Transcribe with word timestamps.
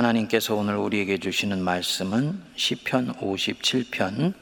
하나님께서 0.00 0.54
오늘 0.54 0.76
우리에게 0.76 1.18
주시는 1.18 1.62
말씀은 1.62 2.40
시편 2.56 3.16
57편 3.16 4.32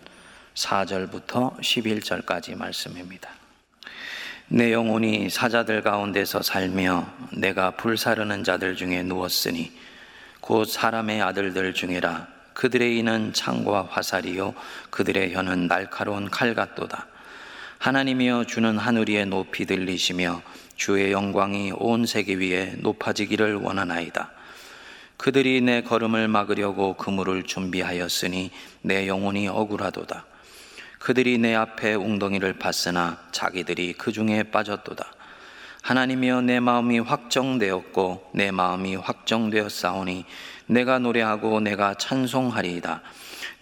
4절부터 0.54 1.58
11절까지 1.58 2.56
말씀입니다. 2.56 3.28
내 4.46 4.72
영혼이 4.72 5.30
사자들 5.30 5.82
가운데서 5.82 6.42
살며 6.42 7.12
내가 7.32 7.72
불사르는 7.72 8.44
자들 8.44 8.76
중에 8.76 9.02
누웠으니 9.02 9.72
곧 10.40 10.64
사람의 10.66 11.22
아들들 11.22 11.74
중에라. 11.74 12.28
그들의 12.52 12.96
이는 12.96 13.32
창과 13.32 13.88
화살이요 13.90 14.54
그들의 14.90 15.34
혀는 15.34 15.66
날카로운 15.66 16.30
칼 16.30 16.54
같도다. 16.54 17.08
하나님이여 17.78 18.44
주는 18.44 18.78
하늘 18.78 19.08
위에 19.08 19.24
높이 19.24 19.66
들리시며 19.66 20.40
주의 20.76 21.10
영광이 21.10 21.72
온 21.74 22.06
세계 22.06 22.34
위에 22.34 22.76
높아지기를 22.78 23.56
원하나이다 23.56 24.37
그들이 25.18 25.60
내 25.60 25.82
걸음을 25.82 26.28
막으려고 26.28 26.94
그물을 26.94 27.42
준비하였으니 27.42 28.52
내 28.82 29.08
영혼이 29.08 29.48
억울하도다. 29.48 30.24
그들이 31.00 31.38
내 31.38 31.56
앞에 31.56 31.94
웅덩이를 31.94 32.54
봤으나 32.54 33.18
자기들이 33.32 33.94
그 33.94 34.12
중에 34.12 34.44
빠졌도다. 34.44 35.04
하나님이여 35.82 36.42
내 36.42 36.60
마음이 36.60 37.00
확정되었고 37.00 38.30
내 38.34 38.52
마음이 38.52 38.94
확정되었사오니 38.94 40.24
내가 40.66 41.00
노래하고 41.00 41.60
내가 41.60 41.94
찬송하리이다. 41.94 43.02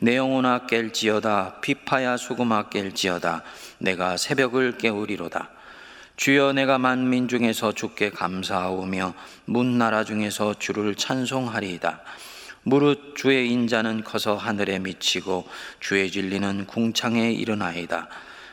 내 0.01 0.17
영혼아 0.17 0.67
깰지어다 0.67 1.63
비파야 1.63 2.19
수금아 2.19 2.69
깰지어다 2.69 3.43
내가 3.79 4.19
새벽을 4.19 4.77
깨우리로다. 4.77 5.56
주여 6.17 6.55
내가 6.55 6.79
만민 6.79 7.29
중에서 7.29 7.73
주께 7.73 8.11
감사하오며 8.11 9.15
문 9.45 9.79
나라 9.79 10.03
중에서 10.05 10.55
주를 10.59 10.95
찬송하리이다. 10.95 12.01
무릇 12.63 13.15
주의 13.17 13.51
인자는 13.51 14.03
커서 14.03 14.35
하늘에 14.35 14.79
미치고 14.79 15.47
주의 15.79 16.11
진리는 16.11 16.67
궁창에 16.67 17.31
이르나이다. 17.33 18.09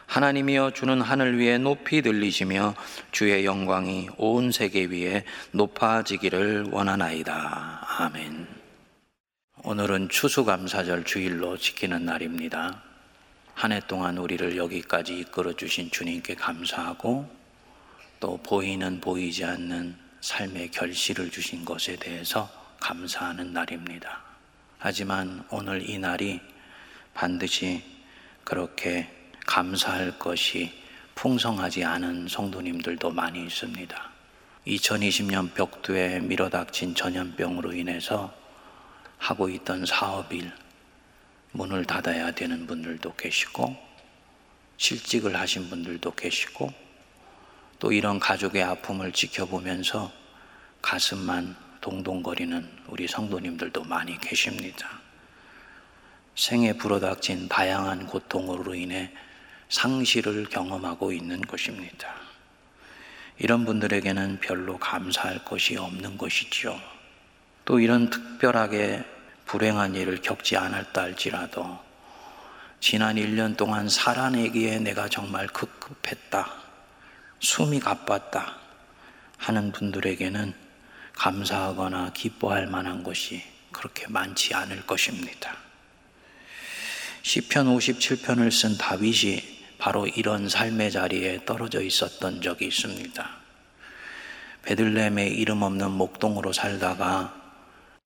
하나님이여 0.06 0.72
주는 0.72 1.02
하늘 1.02 1.40
위에 1.40 1.58
높이 1.58 2.02
들리시며 2.02 2.76
주의 3.12 3.46
영광이 3.46 4.10
온 4.18 4.52
세계 4.52 4.86
위에 4.86 5.24
높아지기를 5.52 6.68
원하나이다. 6.70 7.88
아멘. 7.98 8.48
오늘은 9.64 10.10
추수감사절 10.10 11.06
주일로 11.06 11.58
지키는 11.58 12.06
날입니다. 12.06 12.84
한 13.56 13.72
해 13.72 13.80
동안 13.88 14.18
우리를 14.18 14.58
여기까지 14.58 15.18
이끌어 15.20 15.54
주신 15.54 15.90
주님께 15.90 16.36
감사하고 16.36 17.43
또 18.24 18.38
보이는 18.38 19.02
보이지 19.02 19.44
않는 19.44 19.98
삶의 20.22 20.72
결실을 20.72 21.30
주신 21.30 21.66
것에 21.66 21.98
대해서 21.98 22.50
감사하는 22.80 23.52
날입니다. 23.52 24.22
하지만 24.80 25.46
오늘 25.50 25.90
이 25.90 26.00
날이 26.00 26.40
반드시 27.14 27.84
그렇게 28.46 29.10
감사할 29.46 30.20
것이 30.20 30.72
풍성하지 31.16 31.84
않은 31.84 32.30
성도님들도 32.30 33.12
많이 33.12 33.44
있습니다. 33.44 34.12
2020년 34.68 35.54
벽두에 35.54 36.22
밀어닥친 36.22 36.96
전염병으로 36.96 37.74
인해서 37.74 38.34
하고 39.18 39.50
있던 39.50 39.86
사업일 39.86 40.50
문을 41.52 41.84
닫아야 41.84 42.32
되는 42.32 42.68
분들도 42.68 43.16
계시고 43.16 43.76
실직을 44.78 45.38
하신 45.38 45.70
분들도 45.70 46.16
계시고 46.16 46.84
또 47.80 47.92
이런 47.92 48.20
가족의 48.20 48.64
아픔을 48.64 49.12
지켜보면서 49.12 50.12
가슴만 50.82 51.56
동동거리는 51.82 52.70
우리 52.88 53.08
성도님들도 53.08 53.84
많이 53.84 54.18
계십니다. 54.20 55.02
생에 56.36 56.74
불어닥친 56.74 57.50
다양한 57.50 58.08
고통으로 58.08 58.74
인해 58.74 59.12
상실을 59.70 60.46
경험하고 60.46 61.12
있는 61.12 61.42
것입니다. 61.42 62.14
이런 63.38 63.66
분들에게는 63.66 64.40
별로 64.40 64.78
감사할 64.78 65.44
것이 65.44 65.76
없는 65.76 66.18
것이지요. 66.18 66.80
또 67.66 67.80
이런 67.80 68.10
특별하게 68.10 69.04
불행한 69.46 69.96
일을 69.96 70.22
겪지 70.22 70.58
않았다 70.58 71.02
할지라도 71.02 71.80
지난 72.80 73.16
1년 73.16 73.56
동안 73.56 73.90
살아내기에 73.90 74.80
내가 74.80 75.08
정말 75.08 75.48
급급했다. 75.48 76.63
숨이 77.44 77.82
가빴다 77.82 78.58
하는 79.38 79.74
분들에게는 79.74 80.54
감사하거나 81.12 82.14
기뻐할 82.14 82.68
만한 82.68 83.04
것이 83.04 83.44
그렇게 83.74 84.08
많지 84.08 84.54
않을 84.54 84.86
것입니다. 84.86 85.58
시편 87.22 87.68
57편을 87.68 88.50
쓴 88.50 88.78
다윗이 88.78 89.44
바로 89.78 90.08
이런 90.08 90.48
삶의 90.48 90.92
자리에 90.92 91.44
떨어져 91.46 91.82
있었던 91.82 92.42
적이 92.42 92.68
있습니다. 92.68 93.30
베들레헴의 94.62 95.34
이름 95.34 95.64
없는 95.64 95.92
목동으로 95.92 96.54
살다가 96.54 97.36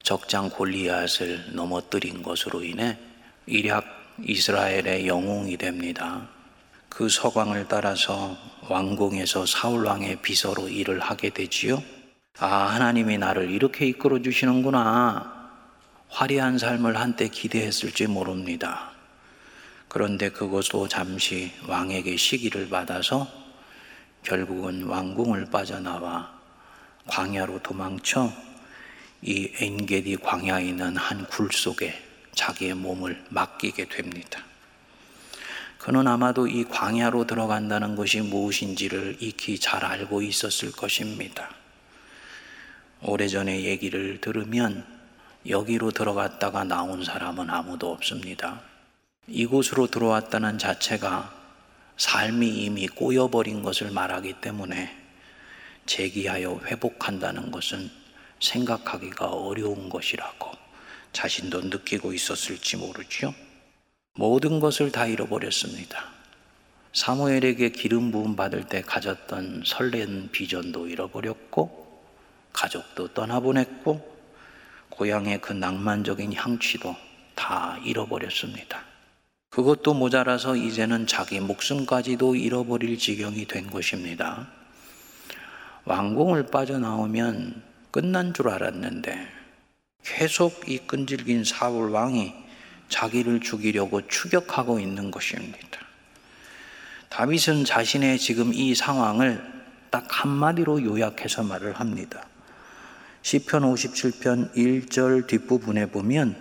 적장 0.01 0.49
골리앗을 0.49 1.53
넘어뜨린 1.53 2.23
것으로 2.23 2.63
인해 2.63 2.97
일약 3.45 3.85
이스라엘의 4.23 5.05
영웅이 5.07 5.57
됩니다. 5.57 6.27
그 6.89 7.07
서광을 7.07 7.67
따라서 7.67 8.35
왕궁에서 8.69 9.45
사울 9.45 9.85
왕의 9.85 10.17
비서로 10.21 10.67
일을 10.67 10.99
하게 10.99 11.29
되지요. 11.29 11.81
아, 12.39 12.45
하나님이 12.47 13.17
나를 13.17 13.49
이렇게 13.51 13.85
이끌어 13.87 14.21
주시는구나. 14.21 15.35
화려한 16.09 16.57
삶을 16.57 16.97
한때 16.97 17.27
기대했을지 17.27 18.07
모릅니다. 18.07 18.91
그런데 19.87 20.29
그것도 20.29 20.87
잠시 20.87 21.51
왕에게 21.67 22.17
시기를 22.17 22.69
받아서 22.69 23.27
결국은 24.23 24.83
왕궁을 24.83 25.49
빠져나와 25.49 26.31
광야로 27.07 27.59
도망쳐 27.63 28.31
이 29.21 29.51
엔게디 29.59 30.17
광야에 30.17 30.65
있는 30.65 30.95
한 30.97 31.25
굴 31.29 31.49
속에 31.51 31.93
자기의 32.35 32.75
몸을 32.75 33.25
맡기게 33.29 33.85
됩니다. 33.85 34.46
그는 35.87 36.05
아마도 36.05 36.47
이 36.47 36.65
광야로 36.65 37.27
들어간다는 37.27 37.95
것이 37.95 38.19
무엇인지를 38.19 39.19
익히 39.21 39.57
잘 39.57 39.85
알고 39.85 40.21
있었을 40.21 40.73
것입니다. 40.73 41.49
오래전에 43.01 43.63
얘기를 43.63 44.19
들으면 44.19 44.85
여기로 45.47 45.91
들어갔다가 45.91 46.65
나온 46.65 47.05
사람은 47.05 47.49
아무도 47.49 47.89
없습니다. 47.93 48.59
이곳으로 49.27 49.87
들어왔다는 49.87 50.57
자체가 50.57 51.33
삶이 51.95 52.65
이미 52.65 52.89
꼬여버린 52.89 53.63
것을 53.63 53.89
말하기 53.91 54.41
때문에 54.41 54.93
재기하여 55.85 56.63
회복한다는 56.65 57.49
것은 57.49 57.89
생각하기가 58.41 59.27
어려운 59.27 59.87
것이라고 59.87 60.51
자신도 61.13 61.61
느끼고 61.61 62.11
있었을지 62.11 62.75
모르지요. 62.75 63.46
모든 64.17 64.59
것을 64.59 64.91
다 64.91 65.05
잃어버렸습니다. 65.05 66.05
사무엘에게 66.91 67.69
기름 67.69 68.11
부음 68.11 68.35
받을 68.35 68.63
때 68.63 68.81
가졌던 68.81 69.61
설레는 69.63 70.31
비전도 70.31 70.87
잃어버렸고 70.87 72.01
가족도 72.51 73.09
떠나보냈고 73.09 74.17
고향의 74.89 75.41
그 75.41 75.53
낭만적인 75.53 76.33
향취도 76.33 76.95
다 77.35 77.77
잃어버렸습니다. 77.85 78.81
그것도 79.51 79.93
모자라서 79.93 80.55
이제는 80.55 81.05
자기 81.05 81.39
목숨까지도 81.39 82.35
잃어버릴 82.35 82.97
지경이 82.97 83.45
된 83.45 83.69
것입니다. 83.69 84.47
왕궁을 85.85 86.47
빠져나오면 86.47 87.61
끝난 87.91 88.33
줄 88.33 88.49
알았는데 88.49 89.27
계속 90.03 90.67
이 90.67 90.79
끈질긴 90.79 91.43
사울 91.43 91.91
왕이 91.91 92.46
자기를 92.89 93.41
죽이려고 93.41 94.07
추격하고 94.07 94.79
있는 94.79 95.11
것입니다. 95.11 95.79
다윗은 97.09 97.65
자신의 97.65 98.19
지금 98.19 98.53
이 98.53 98.75
상황을 98.75 99.41
딱 99.89 100.07
한마디로 100.09 100.83
요약해서 100.83 101.43
말을 101.43 101.79
합니다. 101.79 102.27
시편 103.21 103.63
57편 103.63 104.53
1절 104.55 105.27
뒷부분에 105.27 105.87
보면 105.87 106.35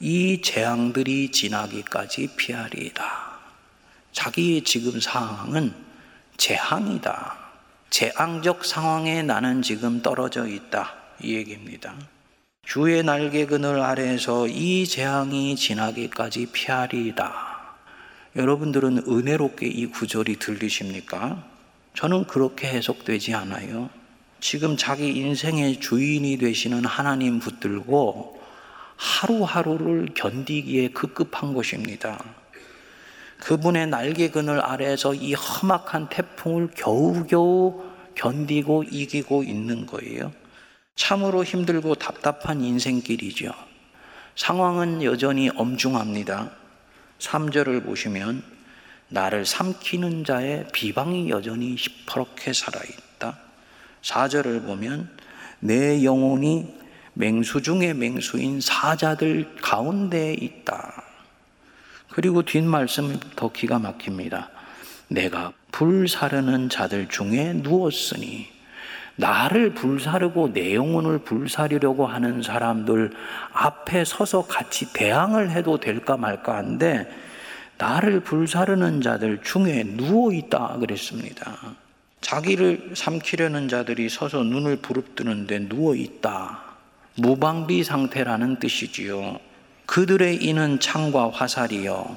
이 0.00 0.40
재앙들이 0.42 1.30
지나기까지 1.32 2.36
피하리이다. 2.36 3.28
자기의 4.12 4.62
지금 4.62 5.00
상황은 5.00 5.74
재앙이다. 6.36 7.36
재앙적 7.90 8.64
상황에 8.64 9.22
나는 9.22 9.62
지금 9.62 10.02
떨어져 10.02 10.46
있다. 10.46 10.94
이 11.20 11.34
얘기입니다. 11.34 11.94
주의 12.68 13.02
날개 13.02 13.46
그늘 13.46 13.80
아래에서 13.80 14.46
이 14.46 14.86
재앙이 14.86 15.56
지나기까지 15.56 16.50
피하리이다. 16.52 17.32
여러분들은 18.36 19.04
은혜롭게 19.08 19.66
이 19.66 19.86
구절이 19.86 20.38
들리십니까? 20.38 21.42
저는 21.94 22.26
그렇게 22.26 22.66
해석되지 22.66 23.32
않아요. 23.32 23.88
지금 24.40 24.76
자기 24.76 25.16
인생의 25.16 25.80
주인이 25.80 26.36
되시는 26.36 26.84
하나님 26.84 27.38
붙들고 27.38 28.38
하루하루를 28.96 30.08
견디기에 30.14 30.88
급급한 30.88 31.54
것입니다. 31.54 32.22
그분의 33.38 33.86
날개 33.86 34.28
그늘 34.28 34.60
아래에서 34.60 35.14
이 35.14 35.32
험악한 35.32 36.10
태풍을 36.10 36.72
겨우겨우 36.74 37.82
견디고 38.14 38.84
이기고 38.90 39.44
있는 39.44 39.86
거예요. 39.86 40.30
참으로 40.98 41.44
힘들고 41.44 41.94
답답한 41.94 42.60
인생길이죠. 42.60 43.52
상황은 44.34 45.04
여전히 45.04 45.48
엄중합니다. 45.48 46.50
3절을 47.20 47.84
보시면 47.84 48.42
나를 49.08 49.46
삼키는 49.46 50.24
자의 50.24 50.66
비방이 50.72 51.30
여전히 51.30 51.76
시퍼렇게 51.76 52.52
살아있다. 52.52 53.38
4절을 54.02 54.66
보면 54.66 55.08
내 55.60 56.02
영혼이 56.02 56.66
맹수 57.14 57.62
중에 57.62 57.94
맹수인 57.94 58.60
사자들 58.60 59.56
가운데 59.62 60.34
있다. 60.34 61.04
그리고 62.10 62.42
뒷말씀 62.42 63.20
더 63.36 63.52
기가 63.52 63.78
막힙니다. 63.78 64.50
내가 65.06 65.52
불사르는 65.70 66.68
자들 66.68 67.08
중에 67.08 67.52
누웠으니 67.54 68.57
나를 69.18 69.74
불사르고 69.74 70.52
내 70.52 70.76
영혼을 70.76 71.18
불사르려고 71.18 72.06
하는 72.06 72.40
사람들 72.40 73.10
앞에 73.52 74.04
서서 74.04 74.46
같이 74.46 74.92
대항을 74.92 75.50
해도 75.50 75.80
될까 75.80 76.16
말까 76.16 76.56
한데 76.56 77.10
나를 77.78 78.20
불사르는 78.20 79.00
자들 79.00 79.42
중에 79.42 79.82
누워 79.96 80.32
있다 80.32 80.76
그랬습니다. 80.78 81.56
자기를 82.20 82.92
삼키려는 82.94 83.68
자들이 83.68 84.08
서서 84.08 84.44
눈을 84.44 84.76
부릅뜨는데 84.76 85.68
누워 85.68 85.96
있다. 85.96 86.60
무방비 87.16 87.82
상태라는 87.82 88.60
뜻이지요. 88.60 89.40
그들의 89.86 90.44
이는 90.44 90.78
창과 90.78 91.30
화살이요. 91.30 92.16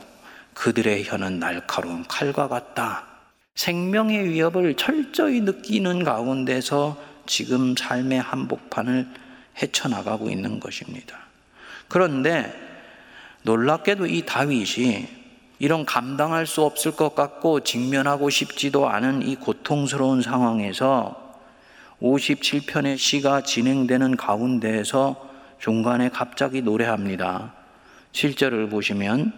그들의 0.53 1.05
혀는 1.05 1.39
날카로운 1.39 2.05
칼과 2.07 2.47
같다. 2.47 3.10
생명의 3.55 4.29
위협을 4.29 4.75
철저히 4.75 5.41
느끼는 5.41 6.03
가운데서 6.03 6.97
지금 7.25 7.75
삶의 7.75 8.21
한복판을 8.21 9.07
헤쳐나가고 9.61 10.29
있는 10.29 10.59
것입니다. 10.59 11.17
그런데 11.87 12.53
놀랍게도 13.43 14.05
이 14.07 14.23
다윗이 14.25 15.07
이런 15.59 15.85
감당할 15.85 16.47
수 16.47 16.63
없을 16.63 16.93
것 16.93 17.13
같고 17.13 17.59
직면하고 17.59 18.29
싶지도 18.29 18.89
않은 18.89 19.27
이 19.27 19.35
고통스러운 19.35 20.21
상황에서 20.21 21.21
57편의 22.01 22.97
시가 22.97 23.41
진행되는 23.41 24.17
가운데에서 24.17 25.29
중간에 25.59 26.09
갑자기 26.09 26.63
노래합니다. 26.63 27.53
7절을 28.13 28.71
보시면 28.71 29.33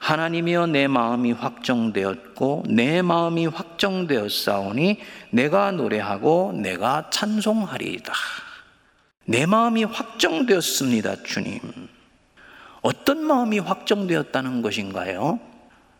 하나님이여 0.00 0.66
내 0.66 0.88
마음이 0.88 1.32
확정되었고 1.32 2.64
내 2.68 3.02
마음이 3.02 3.46
확정되었사오니 3.46 4.98
내가 5.30 5.70
노래하고 5.70 6.52
내가 6.56 7.10
찬송하리이다. 7.10 8.12
내 9.26 9.46
마음이 9.46 9.84
확정되었습니다, 9.84 11.22
주님. 11.22 11.60
어떤 12.80 13.22
마음이 13.22 13.58
확정되었다는 13.58 14.62
것인가요? 14.62 15.38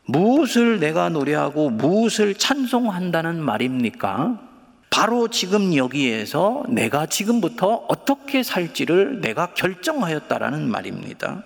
무엇을 0.06 0.80
내가 0.80 1.10
노래하고 1.10 1.68
무엇을 1.70 2.34
찬송한다는 2.34 3.40
말입니까? 3.40 4.40
바로 4.88 5.28
지금 5.28 5.76
여기에서 5.76 6.64
내가 6.68 7.06
지금부터 7.06 7.84
어떻게 7.86 8.42
살지를 8.42 9.20
내가 9.20 9.52
결정하였다라는 9.54 10.68
말입니다. 10.68 11.44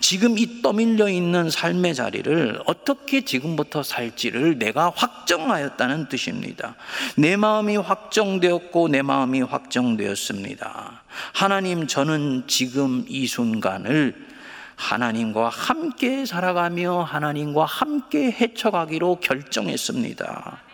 지금 0.00 0.38
이 0.38 0.62
떠밀려 0.62 1.08
있는 1.08 1.50
삶의 1.50 1.94
자리를 1.94 2.60
어떻게 2.66 3.24
지금부터 3.24 3.82
살지를 3.82 4.58
내가 4.58 4.92
확정하였다는 4.94 6.08
뜻입니다. 6.08 6.76
내 7.16 7.36
마음이 7.36 7.76
확정되었고 7.76 8.88
내 8.88 9.02
마음이 9.02 9.42
확정되었습니다. 9.42 11.02
하나님, 11.32 11.86
저는 11.86 12.44
지금 12.46 13.04
이 13.08 13.26
순간을 13.26 14.28
하나님과 14.76 15.48
함께 15.48 16.24
살아가며 16.24 17.02
하나님과 17.02 17.64
함께 17.64 18.30
헤쳐가기로 18.30 19.18
결정했습니다. 19.20 20.67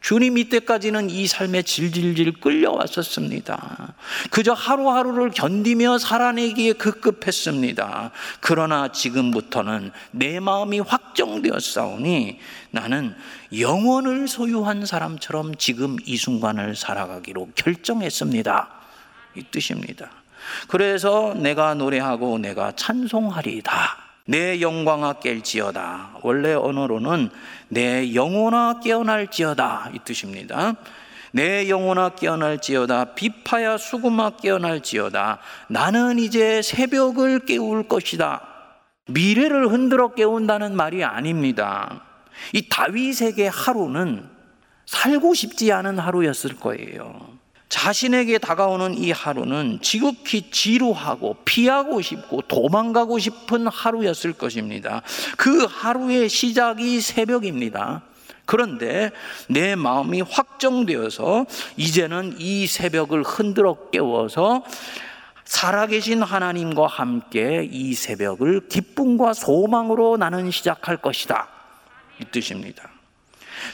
주님 0.00 0.38
이때까지는 0.38 1.10
이 1.10 1.26
삶에 1.26 1.62
질질질 1.62 2.40
끌려왔었습니다. 2.40 3.94
그저 4.30 4.52
하루하루를 4.52 5.30
견디며 5.30 5.98
살아내기에 5.98 6.74
급급했습니다. 6.74 8.12
그러나 8.40 8.92
지금부터는 8.92 9.90
내 10.12 10.38
마음이 10.38 10.80
확정되었사오니 10.80 12.38
나는 12.70 13.14
영원을 13.58 14.28
소유한 14.28 14.86
사람처럼 14.86 15.56
지금 15.56 15.96
이 16.04 16.16
순간을 16.16 16.76
살아가기로 16.76 17.50
결정했습니다. 17.54 18.68
이 19.36 19.42
뜻입니다. 19.50 20.10
그래서 20.68 21.34
내가 21.34 21.74
노래하고 21.74 22.38
내가 22.38 22.72
찬송하리이다. 22.72 24.05
내 24.26 24.60
영광아 24.60 25.14
깰지어다. 25.14 26.18
원래 26.22 26.52
언어로는 26.52 27.30
내 27.68 28.14
영혼아 28.14 28.80
깨어날지어다. 28.80 29.90
이 29.94 29.98
뜻입니다. 30.04 30.74
내 31.32 31.68
영혼아 31.68 32.10
깨어날지어다. 32.10 33.14
비파야 33.14 33.78
수금아 33.78 34.36
깨어날지어다. 34.36 35.38
나는 35.68 36.18
이제 36.18 36.60
새벽을 36.62 37.40
깨울 37.46 37.88
것이다. 37.88 38.42
미래를 39.08 39.68
흔들어 39.68 40.14
깨운다는 40.14 40.74
말이 40.74 41.04
아닙니다. 41.04 42.02
이 42.52 42.68
다윗에게 42.68 43.46
하루는 43.46 44.28
살고 44.86 45.34
싶지 45.34 45.72
않은 45.72 45.98
하루였을 45.98 46.56
거예요. 46.56 47.35
자신에게 47.68 48.38
다가오는 48.38 48.96
이 48.96 49.10
하루는 49.10 49.80
지극히 49.82 50.50
지루하고 50.50 51.36
피하고 51.44 52.00
싶고 52.00 52.42
도망가고 52.42 53.18
싶은 53.18 53.66
하루였을 53.66 54.32
것입니다. 54.32 55.02
그 55.36 55.64
하루의 55.64 56.28
시작이 56.28 57.00
새벽입니다. 57.00 58.02
그런데 58.44 59.10
내 59.48 59.74
마음이 59.74 60.20
확정되어서 60.20 61.46
이제는 61.76 62.36
이 62.38 62.68
새벽을 62.68 63.24
흔들어 63.24 63.90
깨워서 63.90 64.62
살아계신 65.44 66.22
하나님과 66.22 66.86
함께 66.86 67.68
이 67.70 67.94
새벽을 67.94 68.68
기쁨과 68.68 69.32
소망으로 69.34 70.16
나는 70.16 70.50
시작할 70.50 70.96
것이다. 70.98 71.48
이 72.20 72.24
뜻입니다. 72.30 72.88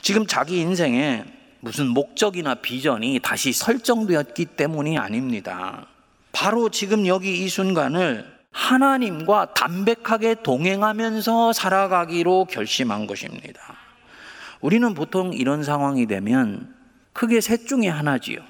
지금 0.01 0.27
자기 0.27 0.59
인생에 0.59 1.25
무슨 1.65 1.87
목적이나 1.87 2.57
비전이 2.57 3.21
다시 3.23 3.53
설정되었기 3.53 4.47
때문이 4.47 4.99
아닙니다. 4.99 5.87
바로 6.33 6.71
지금 6.71 7.07
여기 7.07 7.45
이 7.45 7.49
순간을 7.49 8.27
하나님과 8.51 9.55
담백하게 9.55 10.43
동행하면서 10.43 11.53
살아가기로 11.53 12.47
결심한 12.47 13.07
것입니다. 13.07 13.61
우리는 14.61 14.93
보통 14.93 15.33
이런 15.33 15.63
상황이 15.63 16.07
되면 16.07 16.75
크게 17.13 17.41
셋 17.41 17.69
중에 17.69 17.87
하나지요. 17.87 18.41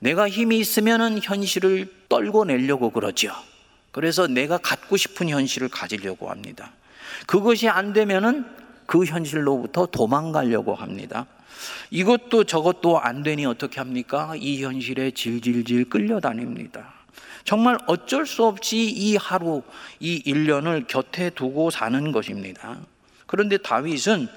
내가 0.00 0.28
힘이 0.28 0.58
있으면 0.58 1.20
현실을 1.22 1.90
떨고 2.10 2.44
내려고 2.44 2.90
그러죠. 2.90 3.32
그래서 3.92 4.26
내가 4.26 4.58
갖고 4.58 4.98
싶은 4.98 5.30
현실을 5.30 5.70
가지려고 5.70 6.30
합니다. 6.30 6.72
그것이 7.26 7.66
안 7.70 7.94
되면은 7.94 8.44
그 8.84 9.06
현실로부터 9.06 9.86
도망가려고 9.86 10.74
합니다. 10.74 11.24
이것도 11.90 12.44
저것도 12.44 13.00
안 13.00 13.22
되니 13.22 13.46
어떻게 13.46 13.80
합니까? 13.80 14.34
이 14.36 14.62
현실에 14.62 15.10
질질질 15.10 15.88
끌려다닙니다. 15.88 16.94
정말 17.44 17.78
어쩔 17.86 18.26
수 18.26 18.44
없이 18.44 18.76
이 18.90 19.16
하루, 19.16 19.62
이 20.00 20.22
1년을 20.24 20.86
곁에 20.86 21.30
두고 21.30 21.70
사는 21.70 22.12
것입니다. 22.12 22.78
그런데 23.26 23.56
다윗은 23.58 24.28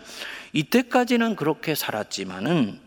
이때까지는 0.54 1.36
그렇게 1.36 1.76
살았지만은 1.76 2.80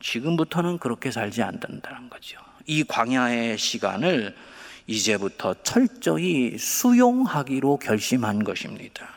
지금부터는 0.00 0.78
그렇게 0.78 1.10
살지 1.10 1.42
않는다는 1.42 2.10
거죠. 2.10 2.38
이 2.66 2.84
광야의 2.84 3.58
시간을 3.58 4.34
이제부터 4.86 5.54
철저히 5.62 6.58
수용하기로 6.58 7.78
결심한 7.78 8.44
것입니다. 8.44 9.08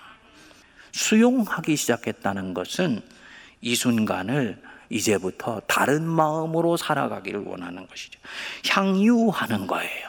수용하기 0.92 1.76
시작했다는 1.76 2.54
것은 2.54 3.02
이 3.66 3.74
순간을 3.74 4.62
이제부터 4.90 5.60
다른 5.66 6.04
마음으로 6.04 6.78
살아가기를 6.78 7.42
원하는 7.46 7.88
것이죠. 7.88 8.20
향유하는 8.70 9.66
거예요. 9.66 10.08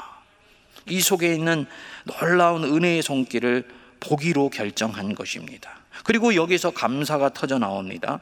이 0.90 1.00
속에 1.00 1.32
있는 1.32 1.64
놀라운 2.04 2.64
은혜의 2.64 3.00
손길을 3.00 3.66
보기로 3.98 4.50
결정한 4.50 5.14
것입니다. 5.14 5.70
그리고 6.04 6.34
여기서 6.34 6.72
감사가 6.72 7.30
터져 7.30 7.58
나옵니다. 7.58 8.20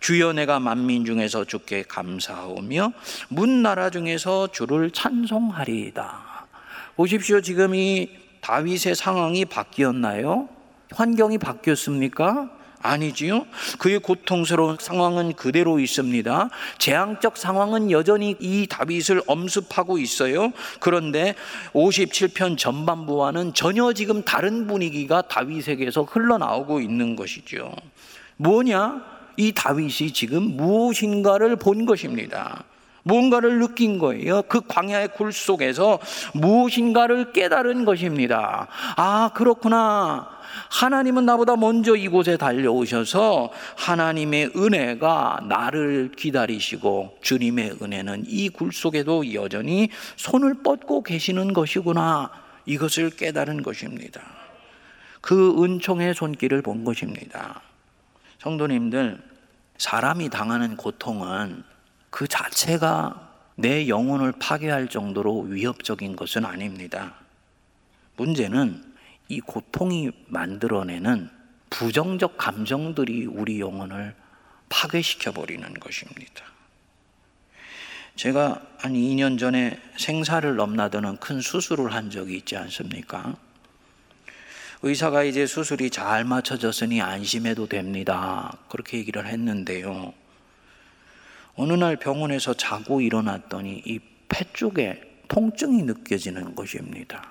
주여 0.00 0.34
내가 0.34 0.60
만민 0.60 1.06
중에서 1.06 1.46
주께 1.46 1.82
감사하오며 1.82 2.92
문 3.30 3.62
나라 3.62 3.88
중에서 3.88 4.48
주를 4.52 4.90
찬송하리이다. 4.90 6.46
보십시오. 6.96 7.40
지금 7.40 7.74
이 7.74 8.10
다윗의 8.42 8.94
상황이 8.94 9.46
바뀌었나요? 9.46 10.50
환경이 10.92 11.38
바뀌었습니까? 11.38 12.55
아니지요. 12.86 13.46
그의 13.78 13.98
고통스러운 13.98 14.76
상황은 14.80 15.34
그대로 15.34 15.78
있습니다. 15.78 16.50
재앙적 16.78 17.36
상황은 17.36 17.90
여전히 17.90 18.36
이 18.40 18.66
다윗을 18.68 19.22
엄습하고 19.26 19.98
있어요. 19.98 20.52
그런데 20.80 21.34
57편 21.72 22.58
전반부와는 22.58 23.54
전혀 23.54 23.92
지금 23.92 24.22
다른 24.22 24.66
분위기가 24.66 25.22
다윗에게서 25.22 26.02
흘러나오고 26.02 26.80
있는 26.80 27.16
것이죠. 27.16 27.72
뭐냐? 28.36 29.16
이 29.36 29.52
다윗이 29.52 30.12
지금 30.12 30.56
무엇인가를 30.56 31.56
본 31.56 31.84
것입니다. 31.84 32.64
무언가를 33.06 33.60
느낀 33.60 33.98
거예요. 33.98 34.42
그 34.42 34.60
광야의 34.66 35.08
굴 35.14 35.32
속에서 35.32 36.00
무엇인가를 36.34 37.32
깨달은 37.32 37.84
것입니다. 37.84 38.66
아, 38.96 39.30
그렇구나. 39.32 40.28
하나님은 40.70 41.24
나보다 41.24 41.54
먼저 41.54 41.94
이곳에 41.94 42.36
달려오셔서 42.36 43.52
하나님의 43.76 44.50
은혜가 44.56 45.42
나를 45.48 46.10
기다리시고 46.16 47.18
주님의 47.22 47.76
은혜는 47.80 48.24
이 48.26 48.48
굴 48.48 48.72
속에도 48.72 49.32
여전히 49.34 49.88
손을 50.16 50.62
뻗고 50.64 51.04
계시는 51.04 51.52
것이구나. 51.52 52.30
이것을 52.64 53.10
깨달은 53.10 53.62
것입니다. 53.62 54.20
그 55.20 55.62
은총의 55.62 56.14
손길을 56.14 56.62
본 56.62 56.84
것입니다. 56.84 57.60
성도님들, 58.40 59.22
사람이 59.78 60.30
당하는 60.30 60.76
고통은 60.76 61.62
그 62.16 62.26
자체가 62.26 63.30
내 63.56 63.88
영혼을 63.88 64.32
파괴할 64.32 64.88
정도로 64.88 65.40
위협적인 65.40 66.16
것은 66.16 66.46
아닙니다. 66.46 67.16
문제는 68.16 68.82
이 69.28 69.40
고통이 69.40 70.12
만들어내는 70.28 71.28
부정적 71.68 72.38
감정들이 72.38 73.26
우리 73.26 73.60
영혼을 73.60 74.14
파괴시켜 74.70 75.32
버리는 75.32 75.74
것입니다. 75.74 76.42
제가 78.14 78.62
한 78.78 78.94
2년 78.94 79.38
전에 79.38 79.78
생사를 79.98 80.56
넘나드는 80.56 81.18
큰 81.18 81.42
수술을 81.42 81.92
한 81.92 82.08
적이 82.08 82.38
있지 82.38 82.56
않습니까? 82.56 83.36
의사가 84.80 85.22
이제 85.24 85.44
수술이 85.44 85.90
잘 85.90 86.24
맞춰졌으니 86.24 87.02
안심해도 87.02 87.66
됩니다. 87.66 88.56
그렇게 88.70 88.96
얘기를 88.96 89.26
했는데요. 89.26 90.14
어느 91.56 91.72
날 91.72 91.96
병원에서 91.96 92.54
자고 92.54 93.00
일어났더니 93.00 93.82
이 93.86 94.16
폐 94.28 94.44
쪽에 94.52 95.00
통증이 95.28 95.82
느껴지는 95.82 96.54
것입니다. 96.54 97.22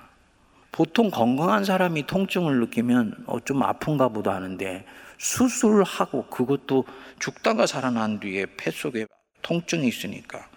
보통 0.71 1.09
건강한 1.09 1.63
사람이 1.63 2.05
통증을 2.07 2.59
느끼면 2.61 3.25
어, 3.27 3.39
좀 3.39 3.63
아픈가 3.63 4.09
보다 4.09 4.33
하는데 4.33 4.85
수술하고 5.17 6.25
그것도 6.25 6.85
죽다가 7.19 7.65
살아난 7.65 8.19
뒤에 8.19 8.45
폐 8.57 8.71
속에 8.71 9.07
통증이 9.41 9.87
있으니까 9.87 10.47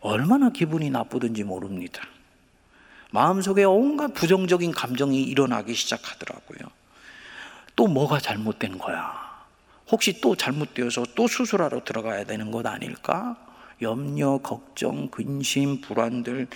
얼마나 0.00 0.50
기분이 0.50 0.90
나쁘든지 0.90 1.44
모릅니다. 1.44 2.02
마음속에 3.10 3.64
온갖 3.64 4.12
부정적인 4.12 4.72
감정이 4.72 5.22
일어나기 5.22 5.72
시작하더라고요. 5.74 6.68
또 7.74 7.86
뭐가 7.86 8.18
잘못된 8.18 8.76
거야? 8.76 9.27
혹시 9.90 10.20
또 10.20 10.36
잘못되어서 10.36 11.06
또 11.14 11.26
수술하러 11.26 11.84
들어가야 11.84 12.24
되는 12.24 12.50
것 12.50 12.66
아닐까? 12.66 13.36
염려, 13.80 14.38
걱정, 14.38 15.08
근심, 15.08 15.80
불안들 15.80 16.48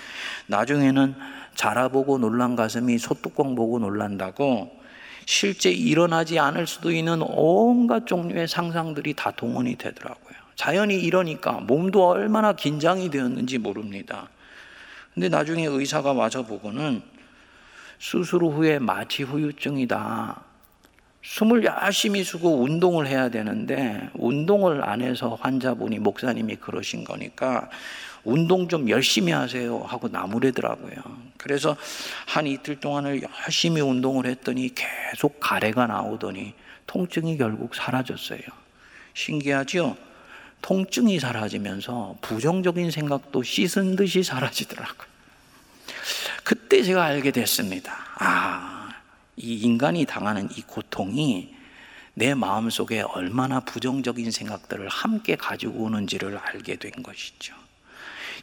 나중에는 0.46 1.14
자라보고 1.54 2.18
놀란 2.18 2.56
가슴이 2.56 2.98
소뚜껑 2.98 3.54
보고 3.54 3.78
놀란다고 3.78 4.80
실제 5.24 5.70
일어나지 5.70 6.38
않을 6.38 6.66
수도 6.66 6.90
있는 6.90 7.22
온갖 7.22 8.06
종류의 8.06 8.48
상상들이 8.48 9.14
다 9.14 9.30
동원이 9.30 9.76
되더라고요. 9.76 10.34
자연이 10.56 10.96
이러니까 10.96 11.52
몸도 11.52 12.08
얼마나 12.08 12.52
긴장이 12.52 13.10
되었는지 13.10 13.58
모릅니다. 13.58 14.28
근데 15.14 15.28
나중에 15.28 15.66
의사가 15.66 16.12
와서 16.12 16.42
보고는 16.42 17.02
수술 17.98 18.44
후에 18.44 18.78
마취 18.78 19.22
후유증이다. 19.22 20.51
숨을 21.22 21.64
열심히 21.64 22.24
쉬고 22.24 22.62
운동을 22.62 23.06
해야 23.06 23.28
되는데 23.28 24.10
운동을 24.14 24.84
안 24.88 25.00
해서 25.00 25.38
환자분이 25.40 26.00
목사님이 26.00 26.56
그러신 26.56 27.04
거니까 27.04 27.70
운동 28.24 28.68
좀 28.68 28.88
열심히 28.88 29.32
하세요 29.32 29.78
하고 29.78 30.08
나무래더라고요. 30.08 30.94
그래서 31.38 31.76
한 32.26 32.46
이틀 32.46 32.78
동안을 32.78 33.22
열심히 33.22 33.80
운동을 33.80 34.26
했더니 34.26 34.72
계속 34.74 35.38
가래가 35.40 35.86
나오더니 35.86 36.54
통증이 36.86 37.36
결국 37.38 37.74
사라졌어요. 37.74 38.40
신기하죠? 39.14 39.96
통증이 40.60 41.18
사라지면서 41.18 42.16
부정적인 42.20 42.90
생각도 42.90 43.42
씻은 43.42 43.96
듯이 43.96 44.22
사라지더라고요. 44.22 45.12
그때 46.44 46.82
제가 46.82 47.04
알게 47.04 47.32
됐습니다. 47.32 47.92
아, 48.18 48.71
이 49.42 49.56
인간이 49.56 50.04
당하는 50.06 50.48
이 50.56 50.62
고통이 50.62 51.54
내 52.14 52.34
마음 52.34 52.70
속에 52.70 53.00
얼마나 53.00 53.60
부정적인 53.60 54.30
생각들을 54.30 54.88
함께 54.88 55.34
가지고 55.34 55.84
오는지를 55.84 56.36
알게 56.36 56.76
된 56.76 56.92
것이죠. 57.02 57.54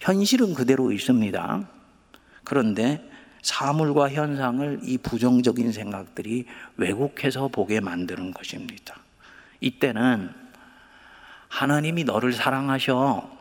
현실은 0.02 0.54
그대로 0.54 0.92
있습니다. 0.92 1.68
그런데 2.44 3.10
사물과 3.42 4.10
현상을 4.10 4.82
이 4.84 4.98
부정적인 4.98 5.72
생각들이 5.72 6.46
왜곡해서 6.78 7.48
보게 7.48 7.80
만드는 7.80 8.34
것입니다. 8.34 8.98
이때는 9.62 10.32
하나님이 11.48 12.04
너를 12.04 12.34
사랑하셔. 12.34 13.38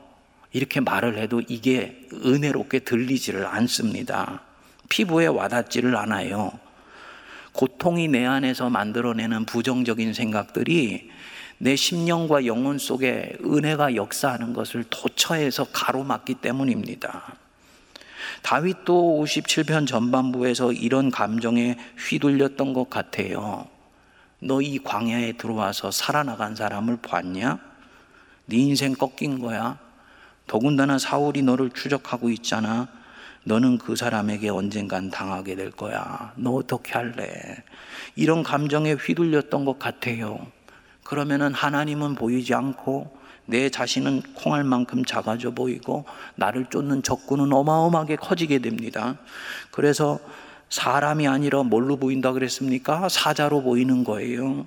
이렇게 0.53 0.81
말을 0.81 1.19
해도 1.19 1.43
이게 1.47 2.09
은혜롭게 2.12 2.81
들리지를 2.81 3.47
않습니다. 3.47 4.41
피부에 4.88 5.27
와닿지를 5.27 5.95
않아요. 5.97 6.53
고통이 7.59 8.07
내 8.07 8.25
안에서 8.25 8.71
만들어내는 8.71 9.45
부정적인 9.45 10.15
생각들이 10.15 11.11
내 11.59 11.75
심령과 11.75 12.47
영혼 12.47 12.79
속에 12.79 13.37
은혜가 13.45 13.97
역사하는 13.97 14.53
것을 14.53 14.85
도처에서 14.85 15.65
가로막기 15.73 16.35
때문입니다. 16.35 17.35
다윗도 18.43 19.25
57편 19.25 19.88
전반부에서 19.88 20.71
이런 20.71 21.11
감정에 21.11 21.77
휘둘렸던 21.99 22.75
것 22.75 22.88
같아요. 22.91 23.67
너 24.38 24.62
이 24.62 24.79
광야에 24.79 25.33
들어와서 25.33 25.91
살아나간 25.91 26.55
사람을 26.55 26.99
봤냐? 26.99 27.59
네 28.47 28.57
인생 28.57 28.95
꺾인 28.95 29.41
거야. 29.41 29.81
더군다나 30.47 30.97
사울이 30.97 31.43
너를 31.43 31.71
추적하고 31.71 32.31
있잖아. 32.31 32.87
너는 33.49 33.78
그 33.78 33.97
사람에게 33.97 34.50
언젠간 34.50 35.11
당하게 35.11 35.57
될 35.57 35.71
거야. 35.71 36.33
너 36.37 36.50
어떻게 36.50 36.93
할래? 36.93 37.57
이런 38.14 38.43
감정에 38.43 38.93
휘둘렸던 38.93 39.64
것 39.64 39.78
같아요. 39.78 40.47
그러면은 41.02 41.55
하나님은 41.55 42.14
보이지 42.14 42.52
않고 42.52 43.17
내 43.47 43.71
자신은 43.71 44.21
콩알 44.35 44.64
만큼 44.64 45.02
작아져 45.02 45.52
보이고 45.52 46.05
나를 46.35 46.67
쫓는 46.67 47.02
적군은 47.02 47.50
어마어마하게 47.50 48.17
커지게 48.17 48.59
됩니다. 48.59 49.17
그래서 49.71 50.19
사람이 50.69 51.26
아니라 51.26 51.62
뭘로 51.62 51.97
보인다 51.97 52.33
그랬습니까? 52.33 53.09
사자로 53.09 53.62
보이는 53.62 54.05
거예요. 54.05 54.67